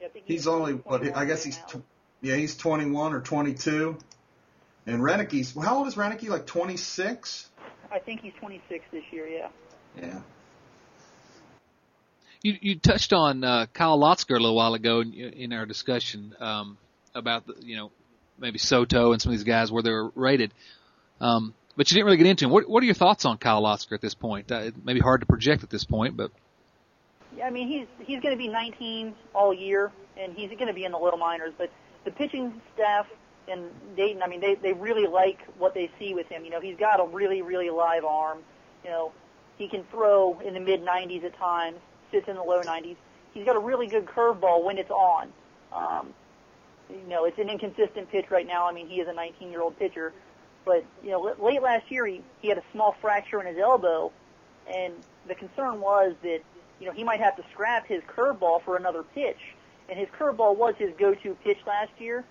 [0.01, 1.83] Yeah, he's, he's only what I guess he's tw-
[2.21, 3.97] yeah he's 21 or 22,
[4.87, 6.29] and Roenicke's well, how old is Roenicke?
[6.29, 7.49] Like 26.
[7.93, 9.29] I think he's 26 this year.
[9.29, 9.49] Yeah.
[10.01, 10.21] Yeah.
[12.43, 16.35] You you touched on uh, Kyle Lotzkar a little while ago in, in our discussion
[16.41, 16.79] um,
[17.15, 17.91] about the, you know
[18.39, 20.55] maybe Soto and some of these guys where they were rated,
[21.21, 22.51] um, but you didn't really get into him.
[22.51, 24.51] What what are your thoughts on Kyle Lotzkar at this point?
[24.51, 26.31] Uh, it may be hard to project at this point, but
[27.37, 30.75] yeah, I mean he's he's going to be 19 all year, and he's going to
[30.75, 31.53] be in the little minors.
[31.57, 31.71] But
[32.05, 33.07] the pitching staff
[33.49, 36.45] in Dayton, I mean they they really like what they see with him.
[36.45, 38.39] You know, he's got a really really live arm.
[38.85, 39.13] You know,
[39.59, 41.79] he can throw in the mid 90s at times,
[42.11, 42.97] sits in the low 90s.
[43.33, 45.33] He's got a really good curveball when it's on.
[45.73, 46.15] Um,
[46.91, 48.69] you know, it's an inconsistent pitch right now.
[48.69, 50.13] I mean, he is a 19 year old pitcher,
[50.65, 54.11] but you know, late last year he he had a small fracture in his elbow,
[54.69, 54.95] and
[55.29, 56.41] the concern was that
[56.81, 59.39] you know, he might have to scrap his curveball for another pitch.
[59.89, 62.25] And his curveball was his go-to pitch last year.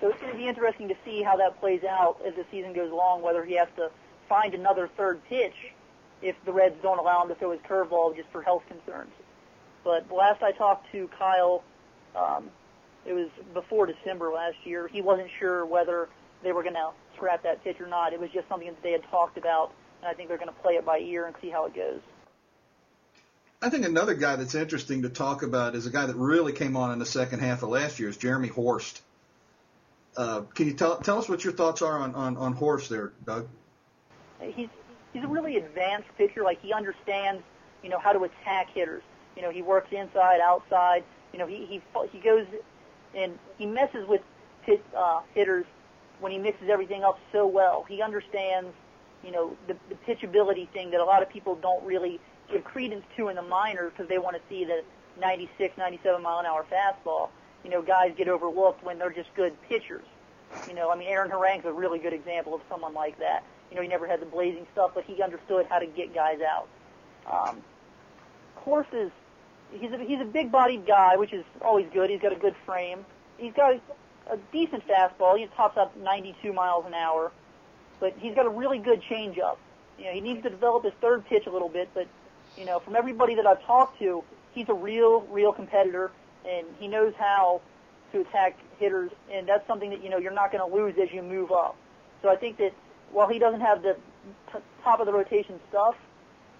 [0.00, 2.72] So it's going to be interesting to see how that plays out as the season
[2.72, 3.90] goes along, whether he has to
[4.28, 5.54] find another third pitch
[6.20, 9.12] if the Reds don't allow him to throw his curveball just for health concerns.
[9.84, 11.64] But last I talked to Kyle,
[12.14, 12.50] um,
[13.04, 14.88] it was before December last year.
[14.88, 16.08] He wasn't sure whether
[16.42, 18.12] they were going to scrap that pitch or not.
[18.12, 20.60] It was just something that they had talked about, and I think they're going to
[20.62, 22.00] play it by ear and see how it goes.
[23.60, 26.76] I think another guy that's interesting to talk about is a guy that really came
[26.76, 29.00] on in the second half of last year is Jeremy Horst.
[30.16, 33.12] Uh, can you tell tell us what your thoughts are on, on, on Horst there,
[33.24, 33.48] Doug?
[34.40, 34.68] He's
[35.12, 36.42] he's a really advanced pitcher.
[36.42, 37.42] Like he understands,
[37.82, 39.02] you know, how to attack hitters.
[39.36, 41.04] You know, he works inside, outside.
[41.32, 42.46] You know, he he he goes
[43.14, 44.20] and he messes with
[44.64, 45.66] pit, uh, hitters
[46.20, 47.84] when he mixes everything up so well.
[47.88, 48.70] He understands,
[49.24, 53.04] you know, the, the pitchability thing that a lot of people don't really give credence
[53.16, 54.82] to in the minors because they want to see the
[55.20, 57.28] 96, 97 mile an hour fastball.
[57.64, 60.04] You know, guys get overlooked when they're just good pitchers.
[60.68, 63.44] You know, I mean, Aaron Harang's a really good example of someone like that.
[63.70, 66.40] You know, he never had the blazing stuff, but he understood how to get guys
[66.40, 66.68] out.
[67.30, 67.62] Um,
[68.92, 69.10] is
[69.78, 72.10] he's a he's a big-bodied guy, which is always good.
[72.10, 73.04] He's got a good frame.
[73.38, 73.74] He's got
[74.30, 75.36] a, decent fastball.
[75.36, 77.32] He tops up 92 miles an hour,
[78.00, 79.56] but he's got a really good changeup.
[79.98, 82.06] You know, he needs to develop his third pitch a little bit, but
[82.56, 86.10] you know, from everybody that I've talked to, he's a real, real competitor,
[86.48, 87.60] and he knows how
[88.12, 91.12] to attack hitters, and that's something that you know you're not going to lose as
[91.12, 91.76] you move up.
[92.22, 92.72] So I think that
[93.10, 93.96] while he doesn't have the
[94.52, 95.96] t- top of the rotation stuff,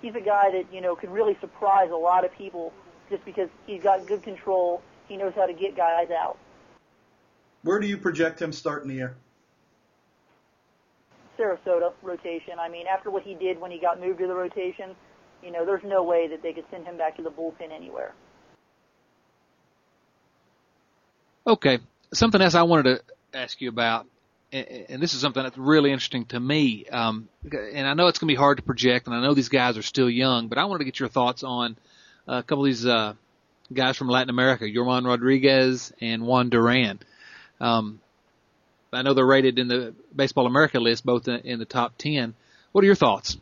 [0.01, 2.73] he's a guy that you know could really surprise a lot of people
[3.13, 4.83] just because he's got good control.
[5.07, 6.39] He knows how to get guys out.
[7.63, 9.15] Where do you project him starting the year?
[11.39, 12.59] Sarasota rotation.
[12.59, 14.97] I mean, after what he did when he got moved to the rotation,
[15.43, 18.15] you know, there's no way that they could send him back to the bullpen anywhere.
[21.47, 21.81] Okay,
[22.15, 24.07] something else I wanted to ask you about,
[24.53, 26.87] and this is something that's really interesting to me.
[26.87, 29.49] Um, and I know it's going to be hard to project, and I know these
[29.49, 31.77] guys are still young, but I wanted to get your thoughts on
[32.27, 33.15] a couple of these uh,
[33.73, 37.01] guys from Latin America, Yorman Rodriguez and Juan Duran.
[37.61, 38.01] Um,
[38.93, 42.35] I know they're rated in the Baseball America list, both in, the top 10.
[42.73, 43.39] What are your thoughts?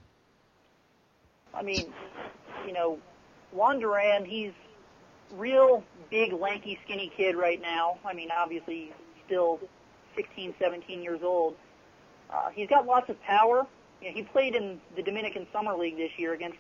[1.53, 1.93] I mean,
[2.67, 2.99] you know,
[3.53, 4.53] Juan Duran, he's
[5.33, 7.99] real big, lanky, skinny kid right now.
[8.05, 9.61] I mean, obviously he's still
[10.15, 11.57] 16, 17 years old.
[12.33, 13.67] Uh, he's got lots of power.
[14.01, 16.59] You know, he played in the Dominican Summer League this year against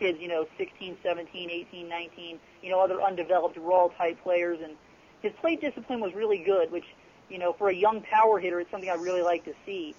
[0.00, 4.74] kids, you know, 16, 17, 18, 19, you know, other undeveloped raw type players, and
[5.22, 6.86] his plate discipline was really good, which
[7.30, 9.94] you know, for a young power hitter, it's something I really like to see.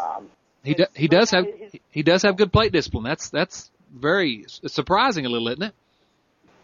[0.00, 0.30] Um,
[0.62, 3.04] he do, he does have his, he does have good plate discipline.
[3.04, 5.74] That's that's very surprising a little, isn't it?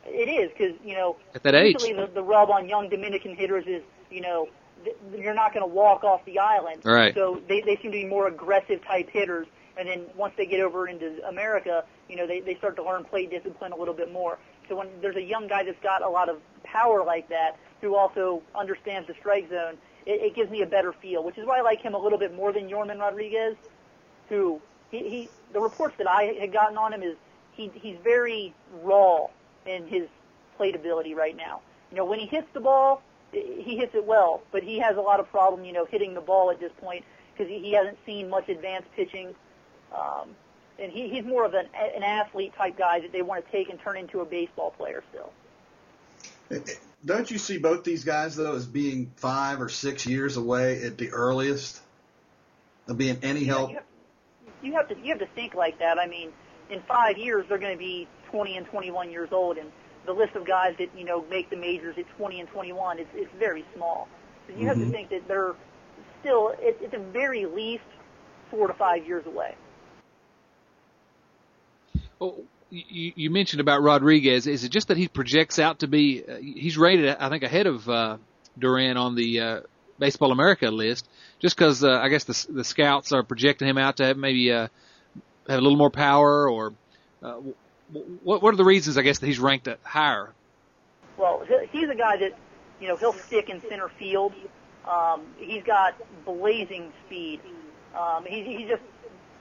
[0.07, 3.65] It is because you know at that age, the, the rub on young Dominican hitters
[3.67, 4.49] is you know
[4.85, 6.85] th- you're not going to walk off the island.
[6.85, 7.15] Right.
[7.15, 10.61] So they they seem to be more aggressive type hitters, and then once they get
[10.61, 14.13] over into America, you know they they start to learn plate discipline a little bit
[14.13, 14.39] more.
[14.69, 17.95] So when there's a young guy that's got a lot of power like that, who
[17.97, 21.59] also understands the strike zone, it, it gives me a better feel, which is why
[21.59, 23.57] I like him a little bit more than Yorman Rodriguez,
[24.29, 24.61] who
[24.91, 27.17] he, he the reports that I had gotten on him is
[27.53, 29.27] he he's very raw
[29.67, 30.09] in his
[30.57, 31.61] plate ability right now.
[31.91, 35.01] You know, when he hits the ball, he hits it well, but he has a
[35.01, 37.99] lot of problem, you know, hitting the ball at this point because he, he hasn't
[38.07, 39.35] seen much advanced pitching.
[39.95, 40.31] Um,
[40.79, 43.69] and he, he's more of an, an athlete type guy that they want to take
[43.71, 45.33] and turn into a baseball player still.
[47.05, 50.99] Don't you see both these guys though as being five or six years away at
[50.99, 51.81] the earliest
[52.89, 53.71] of being any help?
[53.71, 53.81] Yeah,
[54.63, 55.99] you, have, you have to you have to think like that.
[55.99, 56.31] I mean,
[56.71, 59.71] in five years they're going to be 20 and 21 years old, and
[60.07, 63.07] the list of guys that you know make the majors at 20 and 21 is
[63.15, 64.09] it's very small.
[64.47, 64.69] So you mm-hmm.
[64.69, 64.93] have to mm-hmm.
[64.93, 65.55] think that they're
[66.21, 67.85] still at, at the very least
[68.51, 69.55] four to five years away.
[72.25, 72.37] Well,
[72.71, 74.47] you, mentioned about Rodriguez.
[74.47, 76.25] Is it just that he projects out to be?
[76.27, 78.17] Uh, he's rated, I think, ahead of uh,
[78.59, 79.61] Duran on the uh,
[79.99, 81.07] Baseball America list,
[81.39, 84.51] just because uh, I guess the the scouts are projecting him out to have maybe
[84.51, 84.69] uh,
[85.49, 86.73] have a little more power, or
[87.23, 87.37] uh,
[88.23, 88.97] what what are the reasons?
[88.97, 90.33] I guess that he's ranked higher.
[91.19, 92.33] Well, he's a guy that
[92.81, 94.33] you know he'll stick in center field.
[94.91, 97.41] Um, he's got blazing speed.
[97.95, 98.83] Um, he's he's just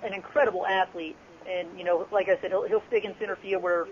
[0.03, 1.15] an incredible athlete.
[1.49, 3.87] And, you know, like I said, he'll, he'll stick in center field where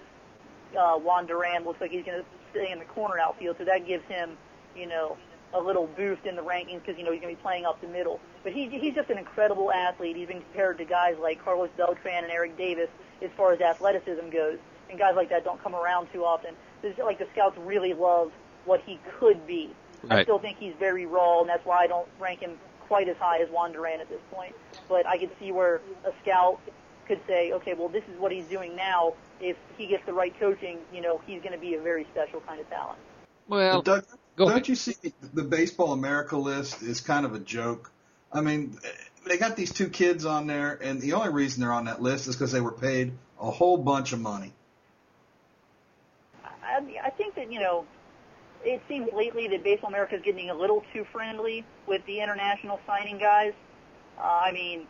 [0.78, 3.58] uh, Juan Duran looks like he's going to stay in the corner outfield.
[3.58, 4.38] So that gives him,
[4.76, 5.18] you know,
[5.54, 7.82] a little boost in the rankings because, you know, he's going to be playing up
[7.82, 8.20] the middle.
[8.44, 10.16] But he, he's just an incredible athlete.
[10.16, 12.90] He's been compared to guys like Carlos Beltran and Eric Davis
[13.22, 14.58] as far as athleticism goes.
[14.90, 16.56] And guys like that don't come around too often.
[16.84, 18.32] It's like the scouts really love
[18.66, 19.70] what he could be.
[20.04, 20.20] Right.
[20.20, 23.18] I still think he's very raw, and that's why I don't rank him quite as
[23.18, 24.56] high as Juan Duran at this point.
[24.90, 26.60] But I could see where a scout
[27.12, 29.14] could say, okay, well, this is what he's doing now.
[29.42, 32.40] If he gets the right coaching, you know, he's going to be a very special
[32.40, 33.00] kind of talent.
[33.50, 34.06] Well, Doug,
[34.38, 34.70] don't ahead.
[34.70, 34.96] you see
[35.34, 37.92] the Baseball America list is kind of a joke?
[38.32, 38.78] I mean,
[39.28, 42.30] they got these two kids on there, and the only reason they're on that list
[42.30, 44.54] is because they were paid a whole bunch of money.
[46.64, 47.86] I, I think that you know,
[48.64, 52.80] it seems lately that Baseball America is getting a little too friendly with the international
[52.88, 53.52] signing guys.
[54.18, 54.88] Uh, I mean,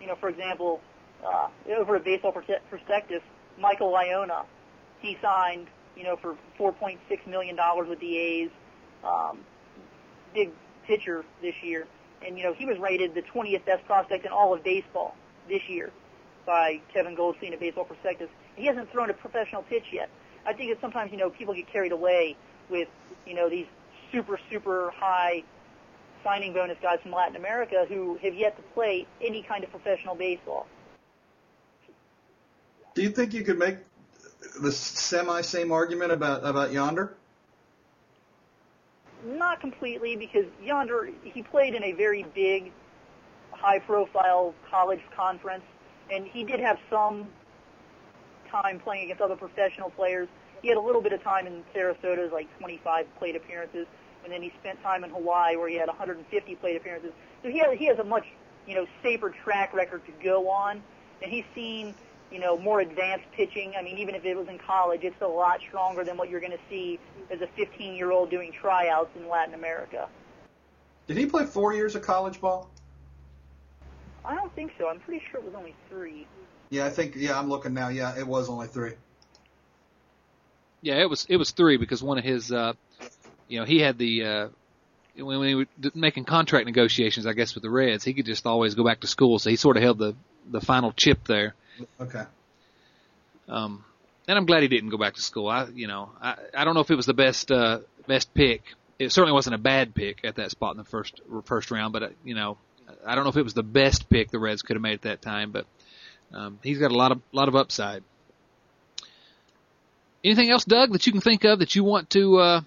[0.00, 0.80] you know, for example,
[1.26, 3.22] uh, over at Baseball Prospectus,
[3.58, 4.44] Michael Ynoa,
[5.00, 8.50] he signed, you know, for 4.6 million dollars with the A's,
[9.04, 9.38] um,
[10.34, 10.50] big
[10.86, 11.86] pitcher this year,
[12.26, 15.14] and you know he was rated the 20th best prospect in all of baseball
[15.48, 15.90] this year
[16.46, 18.28] by Kevin Goldstein at Baseball Prospectus.
[18.56, 20.08] He hasn't thrown a professional pitch yet.
[20.46, 22.36] I think that sometimes you know people get carried away
[22.70, 22.88] with
[23.26, 23.66] you know these
[24.12, 25.42] super super high
[26.24, 30.14] signing bonus guys from Latin America who have yet to play any kind of professional
[30.14, 30.66] baseball.
[32.98, 33.76] Do you think you could make
[34.60, 37.14] the semi same argument about about Yonder?
[39.24, 42.72] Not completely, because Yonder he played in a very big,
[43.52, 45.62] high profile college conference,
[46.10, 47.28] and he did have some
[48.50, 50.26] time playing against other professional players.
[50.60, 53.86] He had a little bit of time in Sarasota, like 25 plate appearances,
[54.24, 57.12] and then he spent time in Hawaii where he had 150 plate appearances.
[57.44, 58.26] So he has, he has a much
[58.66, 60.82] you know, safer track record to go on,
[61.22, 61.94] and he's seen,
[62.30, 63.74] you know, more advanced pitching.
[63.78, 66.40] I mean, even if it was in college, it's a lot stronger than what you're
[66.40, 66.98] going to see
[67.30, 70.08] as a 15-year-old doing tryouts in Latin America.
[71.06, 72.70] Did he play four years of college ball?
[74.24, 74.88] I don't think so.
[74.88, 76.26] I'm pretty sure it was only three.
[76.70, 77.14] Yeah, I think.
[77.16, 77.88] Yeah, I'm looking now.
[77.88, 78.92] Yeah, it was only three.
[80.82, 82.74] Yeah, it was it was three because one of his, uh,
[83.48, 84.48] you know, he had the uh,
[85.16, 88.74] when we were making contract negotiations, I guess with the Reds, he could just always
[88.74, 90.14] go back to school, so he sort of held the
[90.50, 91.54] the final chip there.
[92.00, 92.24] Okay.
[93.48, 93.84] Um,
[94.26, 95.48] and I'm glad he didn't go back to school.
[95.48, 98.62] I, you know, I I don't know if it was the best uh, best pick.
[98.98, 102.02] It certainly wasn't a bad pick at that spot in the first first round, but
[102.02, 102.58] uh, you know,
[103.06, 105.02] I don't know if it was the best pick the Reds could have made at
[105.02, 105.66] that time, but
[106.32, 108.02] um, he's got a lot of lot of upside.
[110.24, 112.38] Anything else, Doug, that you can think of that you want to?
[112.38, 112.60] Uh,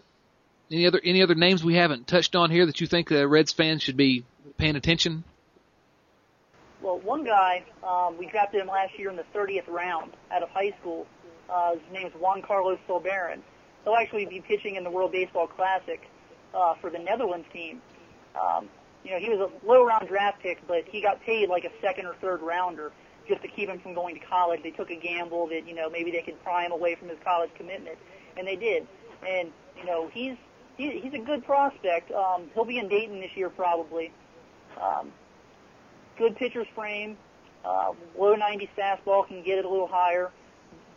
[0.72, 3.52] any other any other names we haven't touched on here that you think the Reds
[3.52, 4.24] fans should be
[4.58, 5.24] paying attention?
[6.82, 10.50] Well, one guy um, we drafted him last year in the 30th round out of
[10.50, 11.06] high school.
[11.48, 13.42] Uh, his name is Juan Carlos Sulbaran.
[13.84, 16.02] He'll actually be pitching in the World Baseball Classic
[16.56, 17.82] uh, for the Netherlands team.
[18.40, 18.68] Um,
[19.04, 21.72] you know, he was a low round draft pick, but he got paid like a
[21.82, 22.92] second or third rounder
[23.28, 24.62] just to keep him from going to college.
[24.64, 27.18] They took a gamble that, you know, maybe they could pry him away from his
[27.24, 27.98] college commitment.
[28.38, 28.88] And they did.
[29.28, 30.36] And, you know, he's
[30.78, 32.12] he, he's a good prospect.
[32.12, 34.12] Um, he'll be in Dayton this year probably.
[34.82, 35.12] Um,
[36.18, 37.18] good pitcher's frame,
[37.66, 40.32] uh, low 90s fastball, can get it a little higher,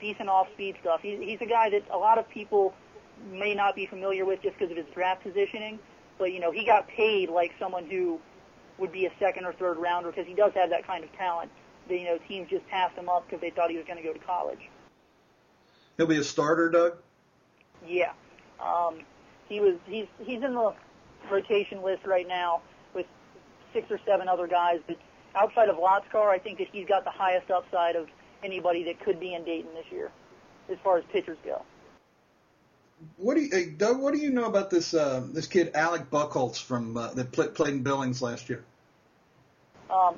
[0.01, 1.01] decent off-speed stuff.
[1.03, 2.75] He, he's a guy that a lot of people
[3.31, 5.79] may not be familiar with just because of his draft positioning,
[6.19, 8.21] but you know he got paid like someone who
[8.79, 11.51] would be a second or third rounder because he does have that kind of talent.
[11.89, 14.03] That you know teams just passed him up because they thought he was going to
[14.03, 14.71] go to college.
[15.97, 16.97] He'll be a starter, Doug.
[17.87, 18.13] Yeah,
[18.61, 19.01] um,
[19.49, 19.75] he was.
[19.87, 20.75] He's he's in the
[21.31, 22.63] rotation list right now
[23.75, 24.81] six or seven other guys.
[24.87, 24.97] But
[25.35, 28.09] outside of Lotzkar, I think that he's got the highest upside of
[28.43, 30.11] anybody that could be in Dayton this year,
[30.71, 31.63] as far as pitchers go.
[33.17, 34.01] What do you, hey, Doug?
[34.01, 37.49] What do you know about this uh, this kid Alec Buchholz from uh, that pl-
[37.49, 38.65] played in Billings last year?
[39.91, 40.17] Um,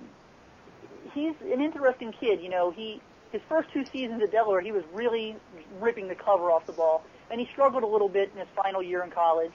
[1.13, 2.41] he's an interesting kid.
[2.41, 3.01] You know, he
[3.33, 5.37] his first two seasons at Delaware, he was really
[5.81, 8.83] ripping the cover off the ball, and he struggled a little bit in his final
[8.83, 9.53] year in college.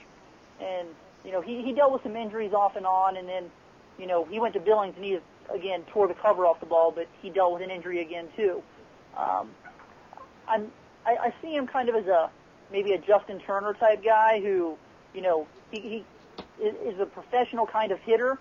[0.60, 0.88] And
[1.24, 3.50] you know, he he dealt with some injuries off and on, and then
[3.98, 5.18] you know he went to Billings and he
[5.52, 8.62] again tore the cover off the ball, but he dealt with an injury again too.
[9.16, 9.50] Um,
[10.48, 10.70] I'm
[11.04, 12.30] I, I see him kind of as a
[12.70, 14.76] maybe a Justin Turner type guy who
[15.14, 18.38] you know he, he is a professional kind of hitter.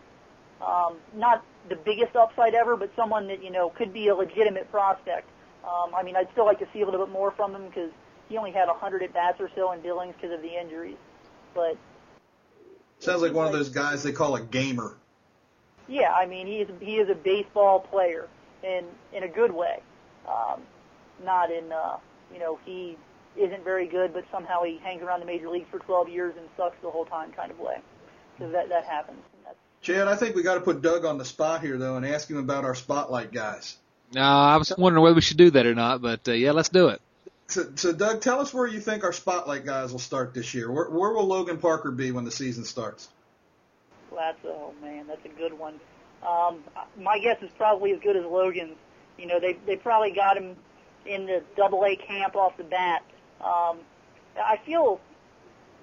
[0.65, 4.69] Um, not the biggest upside ever, but someone that you know could be a legitimate
[4.71, 5.27] prospect.
[5.63, 7.91] Um, I mean, I'd still like to see a little bit more from him because
[8.29, 10.97] he only had 100 at bats or so in Billings because of the injuries.
[11.53, 11.77] But
[12.99, 14.97] sounds like one of those guys they call a gamer.
[15.87, 18.27] Yeah, I mean, he is he is a baseball player
[18.63, 19.81] in in a good way,
[20.27, 20.61] um,
[21.23, 21.97] not in uh,
[22.33, 22.97] you know he
[23.37, 26.47] isn't very good, but somehow he hangs around the major leagues for 12 years and
[26.57, 27.77] sucks the whole time kind of way.
[28.39, 29.19] So that that happens.
[29.81, 32.29] Chad, I think we got to put Doug on the spot here though and ask
[32.29, 33.77] him about our spotlight guys.
[34.13, 36.69] No, I was wondering whether we should do that or not, but uh, yeah, let's
[36.69, 37.01] do it.
[37.47, 40.71] So, so, Doug, tell us where you think our spotlight guys will start this year.
[40.71, 43.09] Where, where will Logan Parker be when the season starts?
[44.15, 45.79] That's oh man, that's a good one.
[46.27, 46.59] Um,
[46.99, 48.75] my guess is probably as good as Logan's.
[49.17, 50.55] You know, they they probably got him
[51.05, 53.03] in the Double A camp off the bat.
[53.39, 53.79] Um,
[54.37, 54.99] I feel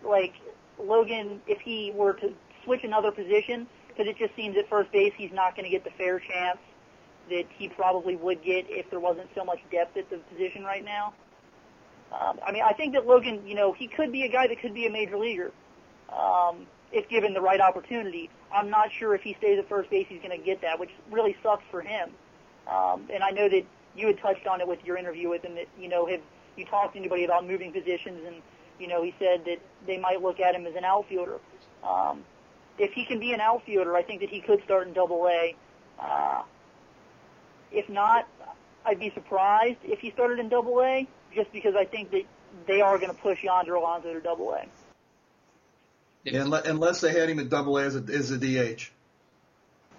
[0.04, 0.34] like
[0.78, 2.32] Logan, if he were to
[2.64, 5.84] switch another position, because it just seems at first base he's not going to get
[5.84, 6.58] the fair chance
[7.30, 10.84] that he probably would get if there wasn't so much depth at the position right
[10.84, 11.12] now.
[12.12, 14.60] Um, I mean, I think that Logan, you know, he could be a guy that
[14.60, 15.52] could be a major leaguer
[16.08, 18.30] um, if given the right opportunity.
[18.52, 20.90] I'm not sure if he stays at first base he's going to get that, which
[21.10, 22.10] really sucks for him.
[22.66, 23.64] Um, and I know that
[23.96, 26.20] you had touched on it with your interview with him that, you know, have
[26.56, 28.36] you talked to anybody about moving positions and,
[28.78, 31.38] you know, he said that they might look at him as an outfielder.
[31.82, 32.24] Um,
[32.78, 35.54] if he can be an outfielder, I think that he could start in Double A.
[36.00, 36.42] Uh,
[37.72, 38.26] if not,
[38.84, 42.22] I'd be surprised if he started in Double A, just because I think that
[42.66, 44.64] they are going to push Yonder Alonso to Double A.
[46.24, 48.90] Yeah, unless they had him at Double A as a, as a DH.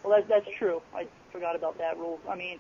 [0.04, 0.82] Well, that, that's true.
[0.94, 2.20] I forgot about that rule.
[2.30, 2.60] I mean,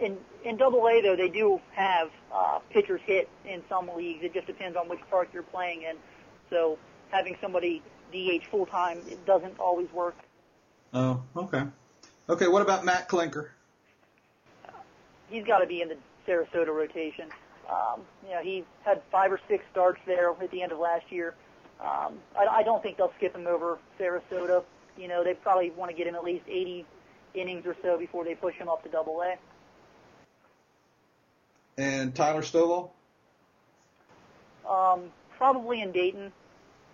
[0.00, 4.24] in in Double A though, they do have uh, pitchers hit in some leagues.
[4.24, 5.96] It just depends on which park you're playing in.
[6.50, 6.78] So
[7.10, 10.16] having somebody DH full time, it doesn't always work.
[10.92, 11.64] Oh, okay.
[12.28, 13.48] Okay, what about Matt Klinker?
[15.28, 17.28] He's got to be in the Sarasota rotation.
[17.70, 21.10] Um, you know, he had five or six starts there at the end of last
[21.10, 21.34] year.
[21.80, 24.62] Um, I, I don't think they'll skip him over Sarasota.
[24.96, 26.84] You know, they probably want to get him at least 80,
[27.34, 29.36] innings or so before they push him up to Double A.
[31.78, 32.90] And Tyler Stovall?
[34.68, 36.32] Um, probably in Dayton,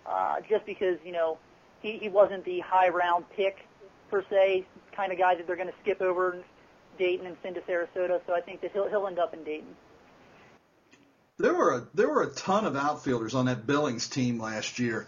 [0.05, 1.37] uh, just because you know
[1.81, 3.67] he he wasn't the high round pick
[4.09, 4.65] per se,
[4.95, 6.37] kind of guy that they're going to skip over
[6.97, 8.21] Dayton and send to Sarasota.
[8.25, 9.75] So I think that he'll he'll end up in Dayton.
[11.39, 15.07] There were a, there were a ton of outfielders on that Billings team last year.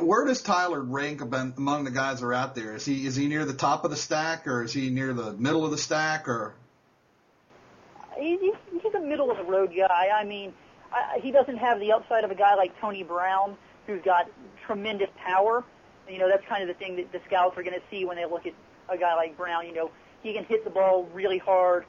[0.00, 2.74] Where does Tyler rank among the guys that are out there?
[2.74, 5.32] Is he is he near the top of the stack, or is he near the
[5.34, 6.54] middle of the stack, or?
[8.18, 8.40] He's
[8.82, 10.08] he's a middle of the road guy.
[10.12, 10.52] I mean,
[10.92, 13.56] I, he doesn't have the upside of a guy like Tony Brown,
[13.86, 14.28] who's got
[14.66, 15.62] tremendous power.
[16.10, 18.16] You know, that's kind of the thing that the scouts are going to see when
[18.16, 18.54] they look at
[18.88, 19.64] a guy like Brown.
[19.64, 19.90] You know,
[20.24, 21.84] he can hit the ball really hard.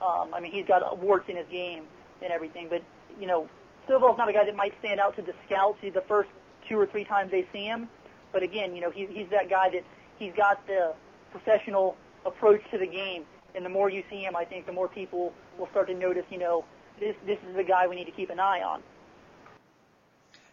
[0.00, 1.82] Um, I mean, he's got warts in his game
[2.22, 2.68] and everything.
[2.68, 2.82] But
[3.18, 3.48] you know,
[3.88, 5.78] Stovall's not a guy that might stand out to the scouts.
[5.82, 6.30] The first
[6.68, 7.88] two or three times they see him.
[8.32, 9.84] But again, you know, he's he's that guy that
[10.18, 10.94] he's got the
[11.30, 13.24] professional approach to the game.
[13.54, 16.24] And the more you see him, I think the more people will start to notice.
[16.30, 16.64] You know,
[16.98, 18.82] this this is the guy we need to keep an eye on.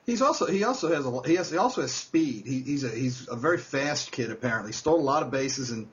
[0.06, 2.48] He's also he also has a he has he also has speed.
[2.48, 4.72] He, he's a he's a very fast kid apparently.
[4.72, 5.88] Stole a lot of bases in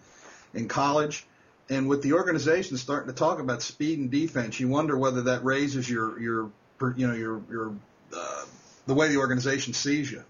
[0.54, 1.26] in college,
[1.70, 5.44] and with the organization starting to talk about speed and defense, you wonder whether that
[5.44, 6.50] raises your your
[6.96, 7.74] you know your your
[8.14, 8.44] uh,
[8.86, 10.22] the way the organization sees you.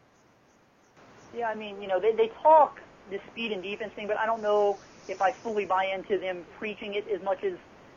[1.37, 2.81] Yeah, I mean, you know, they they talk
[3.11, 4.79] the speed and defense thing, but I don't know
[5.09, 7.55] if I fully buy into them preaching it as much as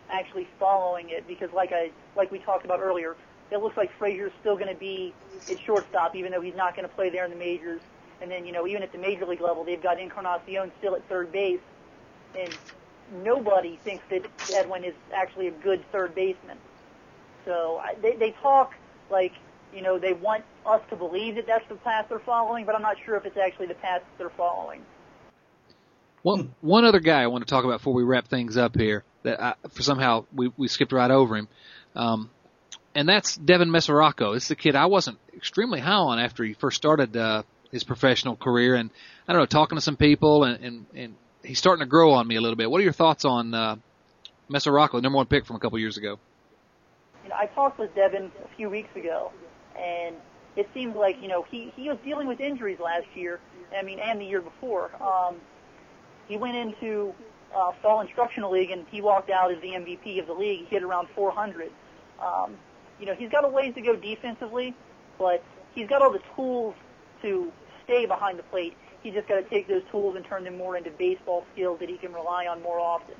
[0.10, 3.16] actually following it because like I like we talked about earlier,
[3.52, 5.14] it looks like Frazier's still going to be
[5.50, 7.82] at shortstop even though he's not going to play there in the majors.
[8.20, 11.08] And then, you know, even at the major league level, they've got Encarnacion still at
[11.08, 11.60] third base.
[12.38, 12.50] And
[13.24, 16.58] nobody thinks that Edwin is actually a good third baseman.
[17.46, 18.74] So they, they talk
[19.10, 19.34] like,
[19.74, 22.82] you know, they want us to believe that that's the path they're following, but I'm
[22.82, 24.82] not sure if it's actually the path they're following.
[26.24, 29.04] One one other guy I want to talk about before we wrap things up here
[29.24, 31.48] that I, for somehow we we skipped right over him,
[31.96, 32.32] um,
[32.94, 34.34] and that's Devin Mesoraco.
[34.34, 37.84] This is a kid I wasn't extremely high on after he first started uh, his
[37.84, 38.90] professional career, and
[39.28, 41.16] I don't know, talking to some people and and and
[41.48, 42.70] he's starting to grow on me a little bit.
[42.70, 43.76] What are your thoughts on uh,
[44.50, 46.20] Mesoraco, the number one pick from a couple years ago?
[47.24, 49.32] You know, I talked with Devin a few weeks ago,
[49.78, 50.16] and
[50.56, 53.40] it seemed like you know he he was dealing with injuries last year.
[53.78, 54.92] I mean, and the year before.
[55.02, 55.36] Um,
[56.28, 57.14] he went into
[57.56, 60.68] uh, fall instructional league and he walked out as the MVP of the league.
[60.68, 61.72] He hit around 400.
[62.20, 62.58] Um,
[63.00, 64.74] you know, he's got a ways to go defensively,
[65.18, 65.44] but
[65.74, 66.76] he's got all the tools
[67.22, 67.52] to
[67.86, 68.76] stay behind the plate.
[69.04, 71.90] He just got to take those tools and turn them more into baseball skills that
[71.90, 73.16] he can rely on more often.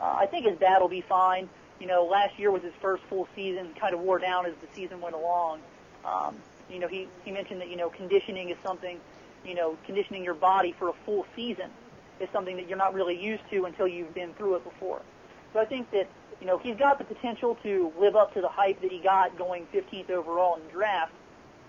[0.00, 1.48] Uh, I think his bat will be fine.
[1.80, 4.68] You know, last year was his first full season, kind of wore down as the
[4.74, 5.60] season went along.
[6.04, 6.36] Um,
[6.70, 8.98] you know, he, he mentioned that, you know, conditioning is something,
[9.44, 11.70] you know, conditioning your body for a full season
[12.20, 15.02] is something that you're not really used to until you've been through it before.
[15.52, 16.08] So I think that,
[16.40, 19.36] you know, he's got the potential to live up to the hype that he got
[19.36, 21.12] going 15th overall in the draft,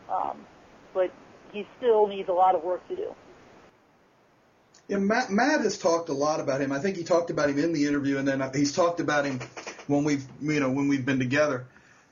[0.09, 0.45] um,
[0.93, 1.11] but
[1.51, 3.13] he still needs a lot of work to do.
[4.87, 6.71] Yeah, Matt, Matt has talked a lot about him.
[6.71, 9.39] I think he talked about him in the interview, and then he's talked about him
[9.87, 11.65] when we've, you know, when we've been together.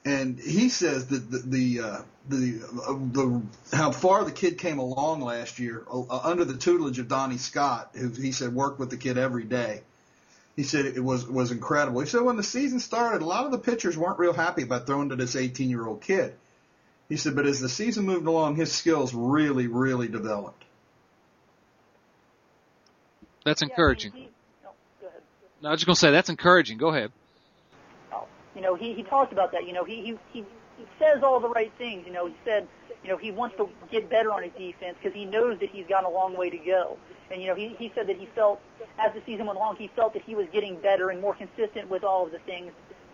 [0.06, 3.42] And he says that the the uh, the, uh, the
[3.76, 7.92] how far the kid came along last year uh, under the tutelage of Donnie Scott,
[7.94, 9.82] who he said worked with the kid every day.
[10.56, 12.02] He said it was was incredible.
[12.02, 14.88] He said when the season started, a lot of the pitchers weren't real happy about
[14.88, 16.34] throwing to this 18 year old kid.
[17.10, 20.64] He said, but as the season moved along, his skills really, really developed.
[23.44, 24.12] That's encouraging.
[24.14, 24.32] Yeah, he, he,
[24.64, 24.70] no,
[25.02, 25.22] go ahead.
[25.62, 26.78] No, I was just gonna say that's encouraging.
[26.78, 27.12] Go ahead.
[28.14, 28.26] Oh,
[28.56, 29.66] you know, he he talked about that.
[29.66, 30.46] You know, he he he
[30.78, 32.06] he says all the right things.
[32.06, 32.68] You know, he said,
[33.04, 35.88] you know, he wants to get better on his defense because he knows that he's
[35.88, 36.98] got a long way to go.
[37.32, 38.62] And you know, he he said that he felt
[39.00, 41.90] as the season went along, he felt that he was getting better and more consistent
[41.90, 42.72] with all of the things,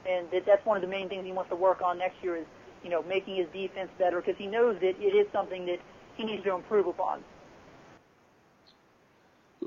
[0.08, 2.36] and that that's one of the main things he wants to work on next year
[2.36, 2.46] is,
[2.84, 5.80] you know, making his defense better because he knows that it is something that
[6.16, 7.24] he needs to improve upon.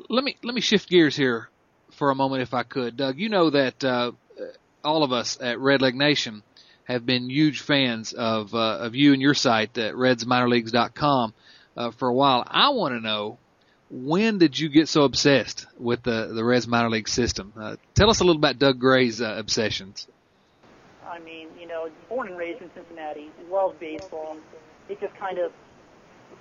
[0.08, 1.48] Let me let me shift gears here
[1.92, 3.18] for a moment, if I could, Doug.
[3.18, 4.12] You know that uh,
[4.84, 6.42] all of us at Redleg Nation
[6.84, 11.34] have been huge fans of uh, of you and your site at RedsMinorLeagues.com
[11.76, 12.44] uh, for a while.
[12.46, 13.38] I want to know
[13.90, 17.52] when did you get so obsessed with the the Reds minor league system?
[17.56, 20.06] Uh, tell us a little about Doug Gray's uh, obsessions.
[21.06, 24.36] I mean, you know, born and raised in Cincinnati, loves baseball.
[24.88, 25.52] It just kind of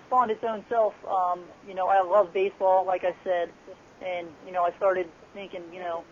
[0.10, 0.96] spawned its own self.
[1.08, 3.50] Um, you know, I love baseball, like I said,
[4.04, 6.04] and you know, I started thinking, you know,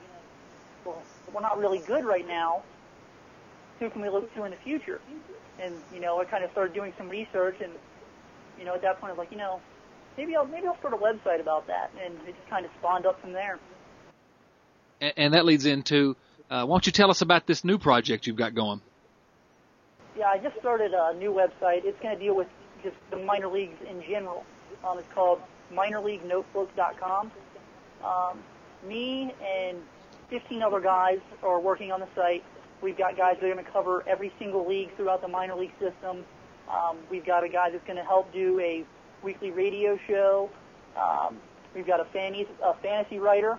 [0.86, 1.02] well,
[1.34, 2.62] we're not really good right now.
[3.80, 5.02] Who can we look to in the future?
[5.60, 7.74] And you know, I kind of started doing some research, and
[8.60, 9.60] you know, at that point, I was like, you know,
[10.16, 13.08] maybe I'll maybe I'll start a website about that, and it just kind of spawned
[13.08, 13.58] up from there.
[15.02, 16.16] And, and that leads into,
[16.52, 18.82] uh, why don't you tell us about this new project you've got going?
[20.16, 21.86] Yeah, I just started a new website.
[21.86, 22.48] It's going to deal with
[22.84, 24.45] just the minor leagues in general.
[24.88, 25.41] Um, it's called
[25.73, 27.32] minorleaguenotebook.com.
[28.03, 28.39] Um,
[28.88, 29.78] me and
[30.30, 32.43] 15 other guys are working on the site.
[32.82, 35.73] We've got guys that are going to cover every single league throughout the minor league
[35.80, 36.23] system.
[36.69, 38.86] Um, we've got a guy that's going to help do a
[39.23, 40.49] weekly radio show.
[40.95, 41.38] Um,
[41.73, 43.57] we've got a fantasy, a fantasy writer.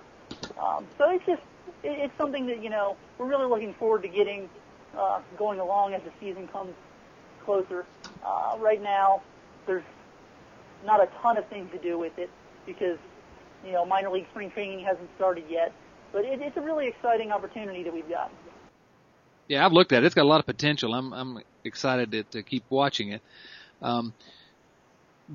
[0.61, 1.43] Um, so it's just
[1.83, 4.49] it, it's something that you know we're really looking forward to getting
[4.97, 6.75] uh, going along as the season comes
[7.45, 7.87] closer.
[8.25, 9.23] Uh, right now,
[9.67, 9.85] there's
[10.85, 12.31] not a ton of things to do with it
[12.67, 12.99] because
[13.65, 15.73] you know minor league spring training hasn't started yet.
[16.13, 18.31] But it, it's a really exciting opportunity that we've got.
[19.47, 20.07] Yeah, I've looked at it.
[20.07, 20.95] It's got a lot of potential.
[20.95, 23.23] I'm I'm excited to, to keep watching it.
[23.83, 24.13] Um,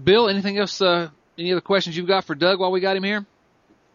[0.03, 0.81] Bill, anything else?
[0.81, 3.25] Uh, any other questions you've got for Doug while we got him here?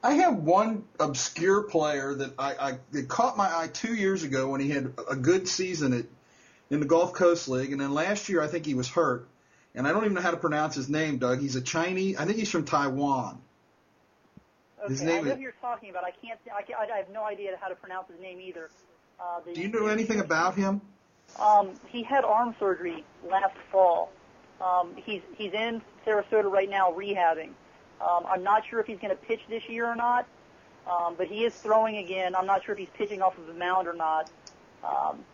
[0.03, 4.49] I have one obscure player that I, I that caught my eye two years ago
[4.49, 6.05] when he had a good season at
[6.71, 9.29] in the Gulf Coast League, and then last year I think he was hurt,
[9.75, 11.41] and I don't even know how to pronounce his name, Doug.
[11.41, 12.16] He's a Chinese.
[12.19, 13.41] I think he's from Taiwan.
[14.81, 16.05] Okay, His name I know is- who you're talking about.
[16.05, 16.39] I can't.
[16.57, 18.71] I, can't, I have no idea how to pronounce his name either.
[19.21, 20.81] Uh, the, Do you know anything about him?
[21.39, 24.11] Um, he had arm surgery last fall.
[24.61, 27.51] Um, he's he's in Sarasota right now rehabbing.
[28.01, 30.27] Um, I'm not sure if he's going to pitch this year or not,
[30.89, 32.35] um, but he is throwing again.
[32.37, 34.31] I'm not sure if he's pitching off of the mound or not.
[34.85, 35.25] Um,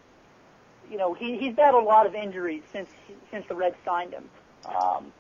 [0.91, 2.89] you know, he, he's battled a lot of injuries since
[3.31, 4.29] since the Reds signed him.
[4.67, 5.13] Um,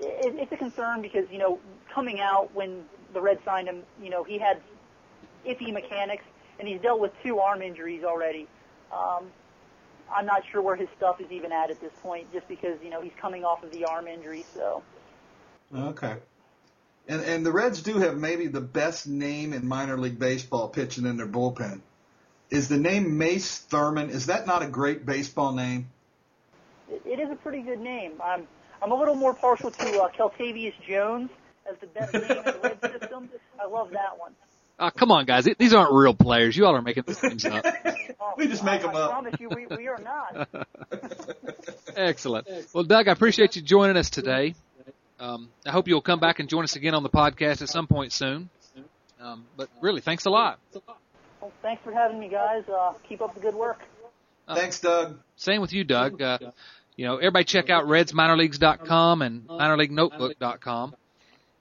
[0.00, 1.58] it, it's a concern because you know
[1.92, 4.60] coming out when the Reds signed him, you know he had
[5.46, 6.24] iffy mechanics
[6.58, 8.48] and he's dealt with two arm injuries already.
[8.92, 9.26] Um,
[10.10, 12.90] I'm not sure where his stuff is even at at this point, just because you
[12.90, 14.44] know he's coming off of the arm injury.
[14.54, 14.82] So
[15.74, 16.16] Okay.
[17.08, 21.06] And and the Reds do have maybe the best name in minor league baseball pitching
[21.06, 21.80] in their bullpen.
[22.50, 24.10] Is the name Mace Thurman?
[24.10, 25.88] Is that not a great baseball name?
[26.90, 28.12] it, it is a pretty good name.
[28.22, 28.46] I'm
[28.80, 31.30] I'm a little more partial to uh, Keltavius Jones
[31.70, 33.28] as the best name in the Red system.
[33.60, 34.32] I love that one.
[34.78, 35.48] Uh, come on, guys.
[35.58, 36.56] These aren't real players.
[36.56, 37.66] You all are making these things up.
[38.20, 39.10] Oh, We just make I, 'em I up.
[39.10, 40.48] promise you, we, we are not.
[41.96, 42.46] Excellent.
[42.72, 44.54] Well, Doug, I appreciate you joining us today.
[45.18, 47.88] Um, I hope you'll come back and join us again on the podcast at some
[47.88, 48.48] point soon.
[49.20, 50.60] Um, but really, thanks a lot.
[51.60, 52.62] Well, thanks for having me, guys.
[52.68, 53.80] Uh, keep up the good work.
[54.54, 55.18] Thanks, Doug.
[55.36, 56.20] Same with you, Doug.
[56.22, 56.38] Uh,
[56.96, 60.94] you know, everybody check out RedsMinorLeagues.com and MinorLeagueNotebook.com.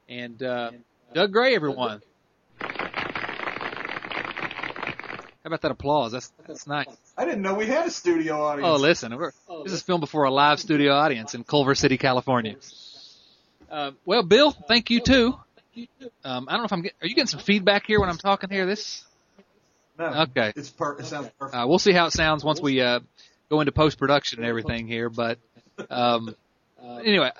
[0.10, 0.72] And uh,
[1.14, 2.02] Doug Gray, everyone.
[2.60, 2.70] How
[5.45, 6.12] about that applause?
[6.12, 6.88] That's that's nice.
[7.18, 8.68] I didn't know we had a studio audience.
[8.68, 9.32] Oh, listen, we're,
[9.64, 12.56] this is filmed before a live studio audience in Culver City, California.
[13.72, 15.38] Uh, well, Bill, thank you too.
[16.24, 16.98] Um, I don't know if I'm getting.
[17.02, 18.66] Are you getting some feedback here when I'm talking here?
[18.66, 19.06] This
[19.98, 20.54] no, okay.
[20.56, 21.56] It's per- it sounds perfect.
[21.56, 23.00] Uh, we'll see how it sounds once we uh,
[23.50, 25.10] go into post production and everything here.
[25.10, 25.39] But
[25.89, 26.36] um,
[27.04, 27.32] anyway,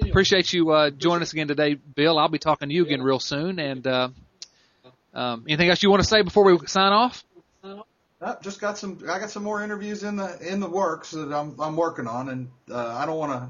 [0.00, 2.18] appreciate you uh, joining us again today, Bill.
[2.18, 3.58] I'll be talking to you again real soon.
[3.58, 4.08] And uh,
[5.14, 7.24] um, anything else you want to say before we sign off?
[8.20, 8.98] Uh, just got some.
[9.02, 12.30] I got some more interviews in the in the works that I'm I'm working on,
[12.30, 13.48] and uh, I don't want to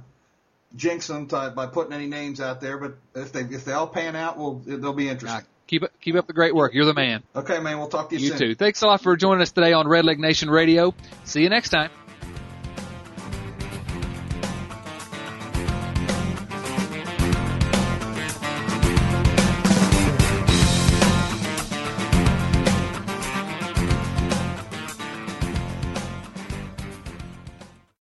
[0.75, 2.79] jinx them to, by putting any names out there.
[2.79, 5.45] But if they if they all pan out, well, they'll be interesting.
[5.67, 6.75] Keep keep up the great work.
[6.75, 7.23] You're the man.
[7.35, 7.79] Okay, man.
[7.79, 8.39] We'll talk to you, You soon.
[8.39, 8.55] too.
[8.55, 10.95] Thanks a lot for joining us today on Redleg Nation Radio.
[11.25, 11.91] See you next time.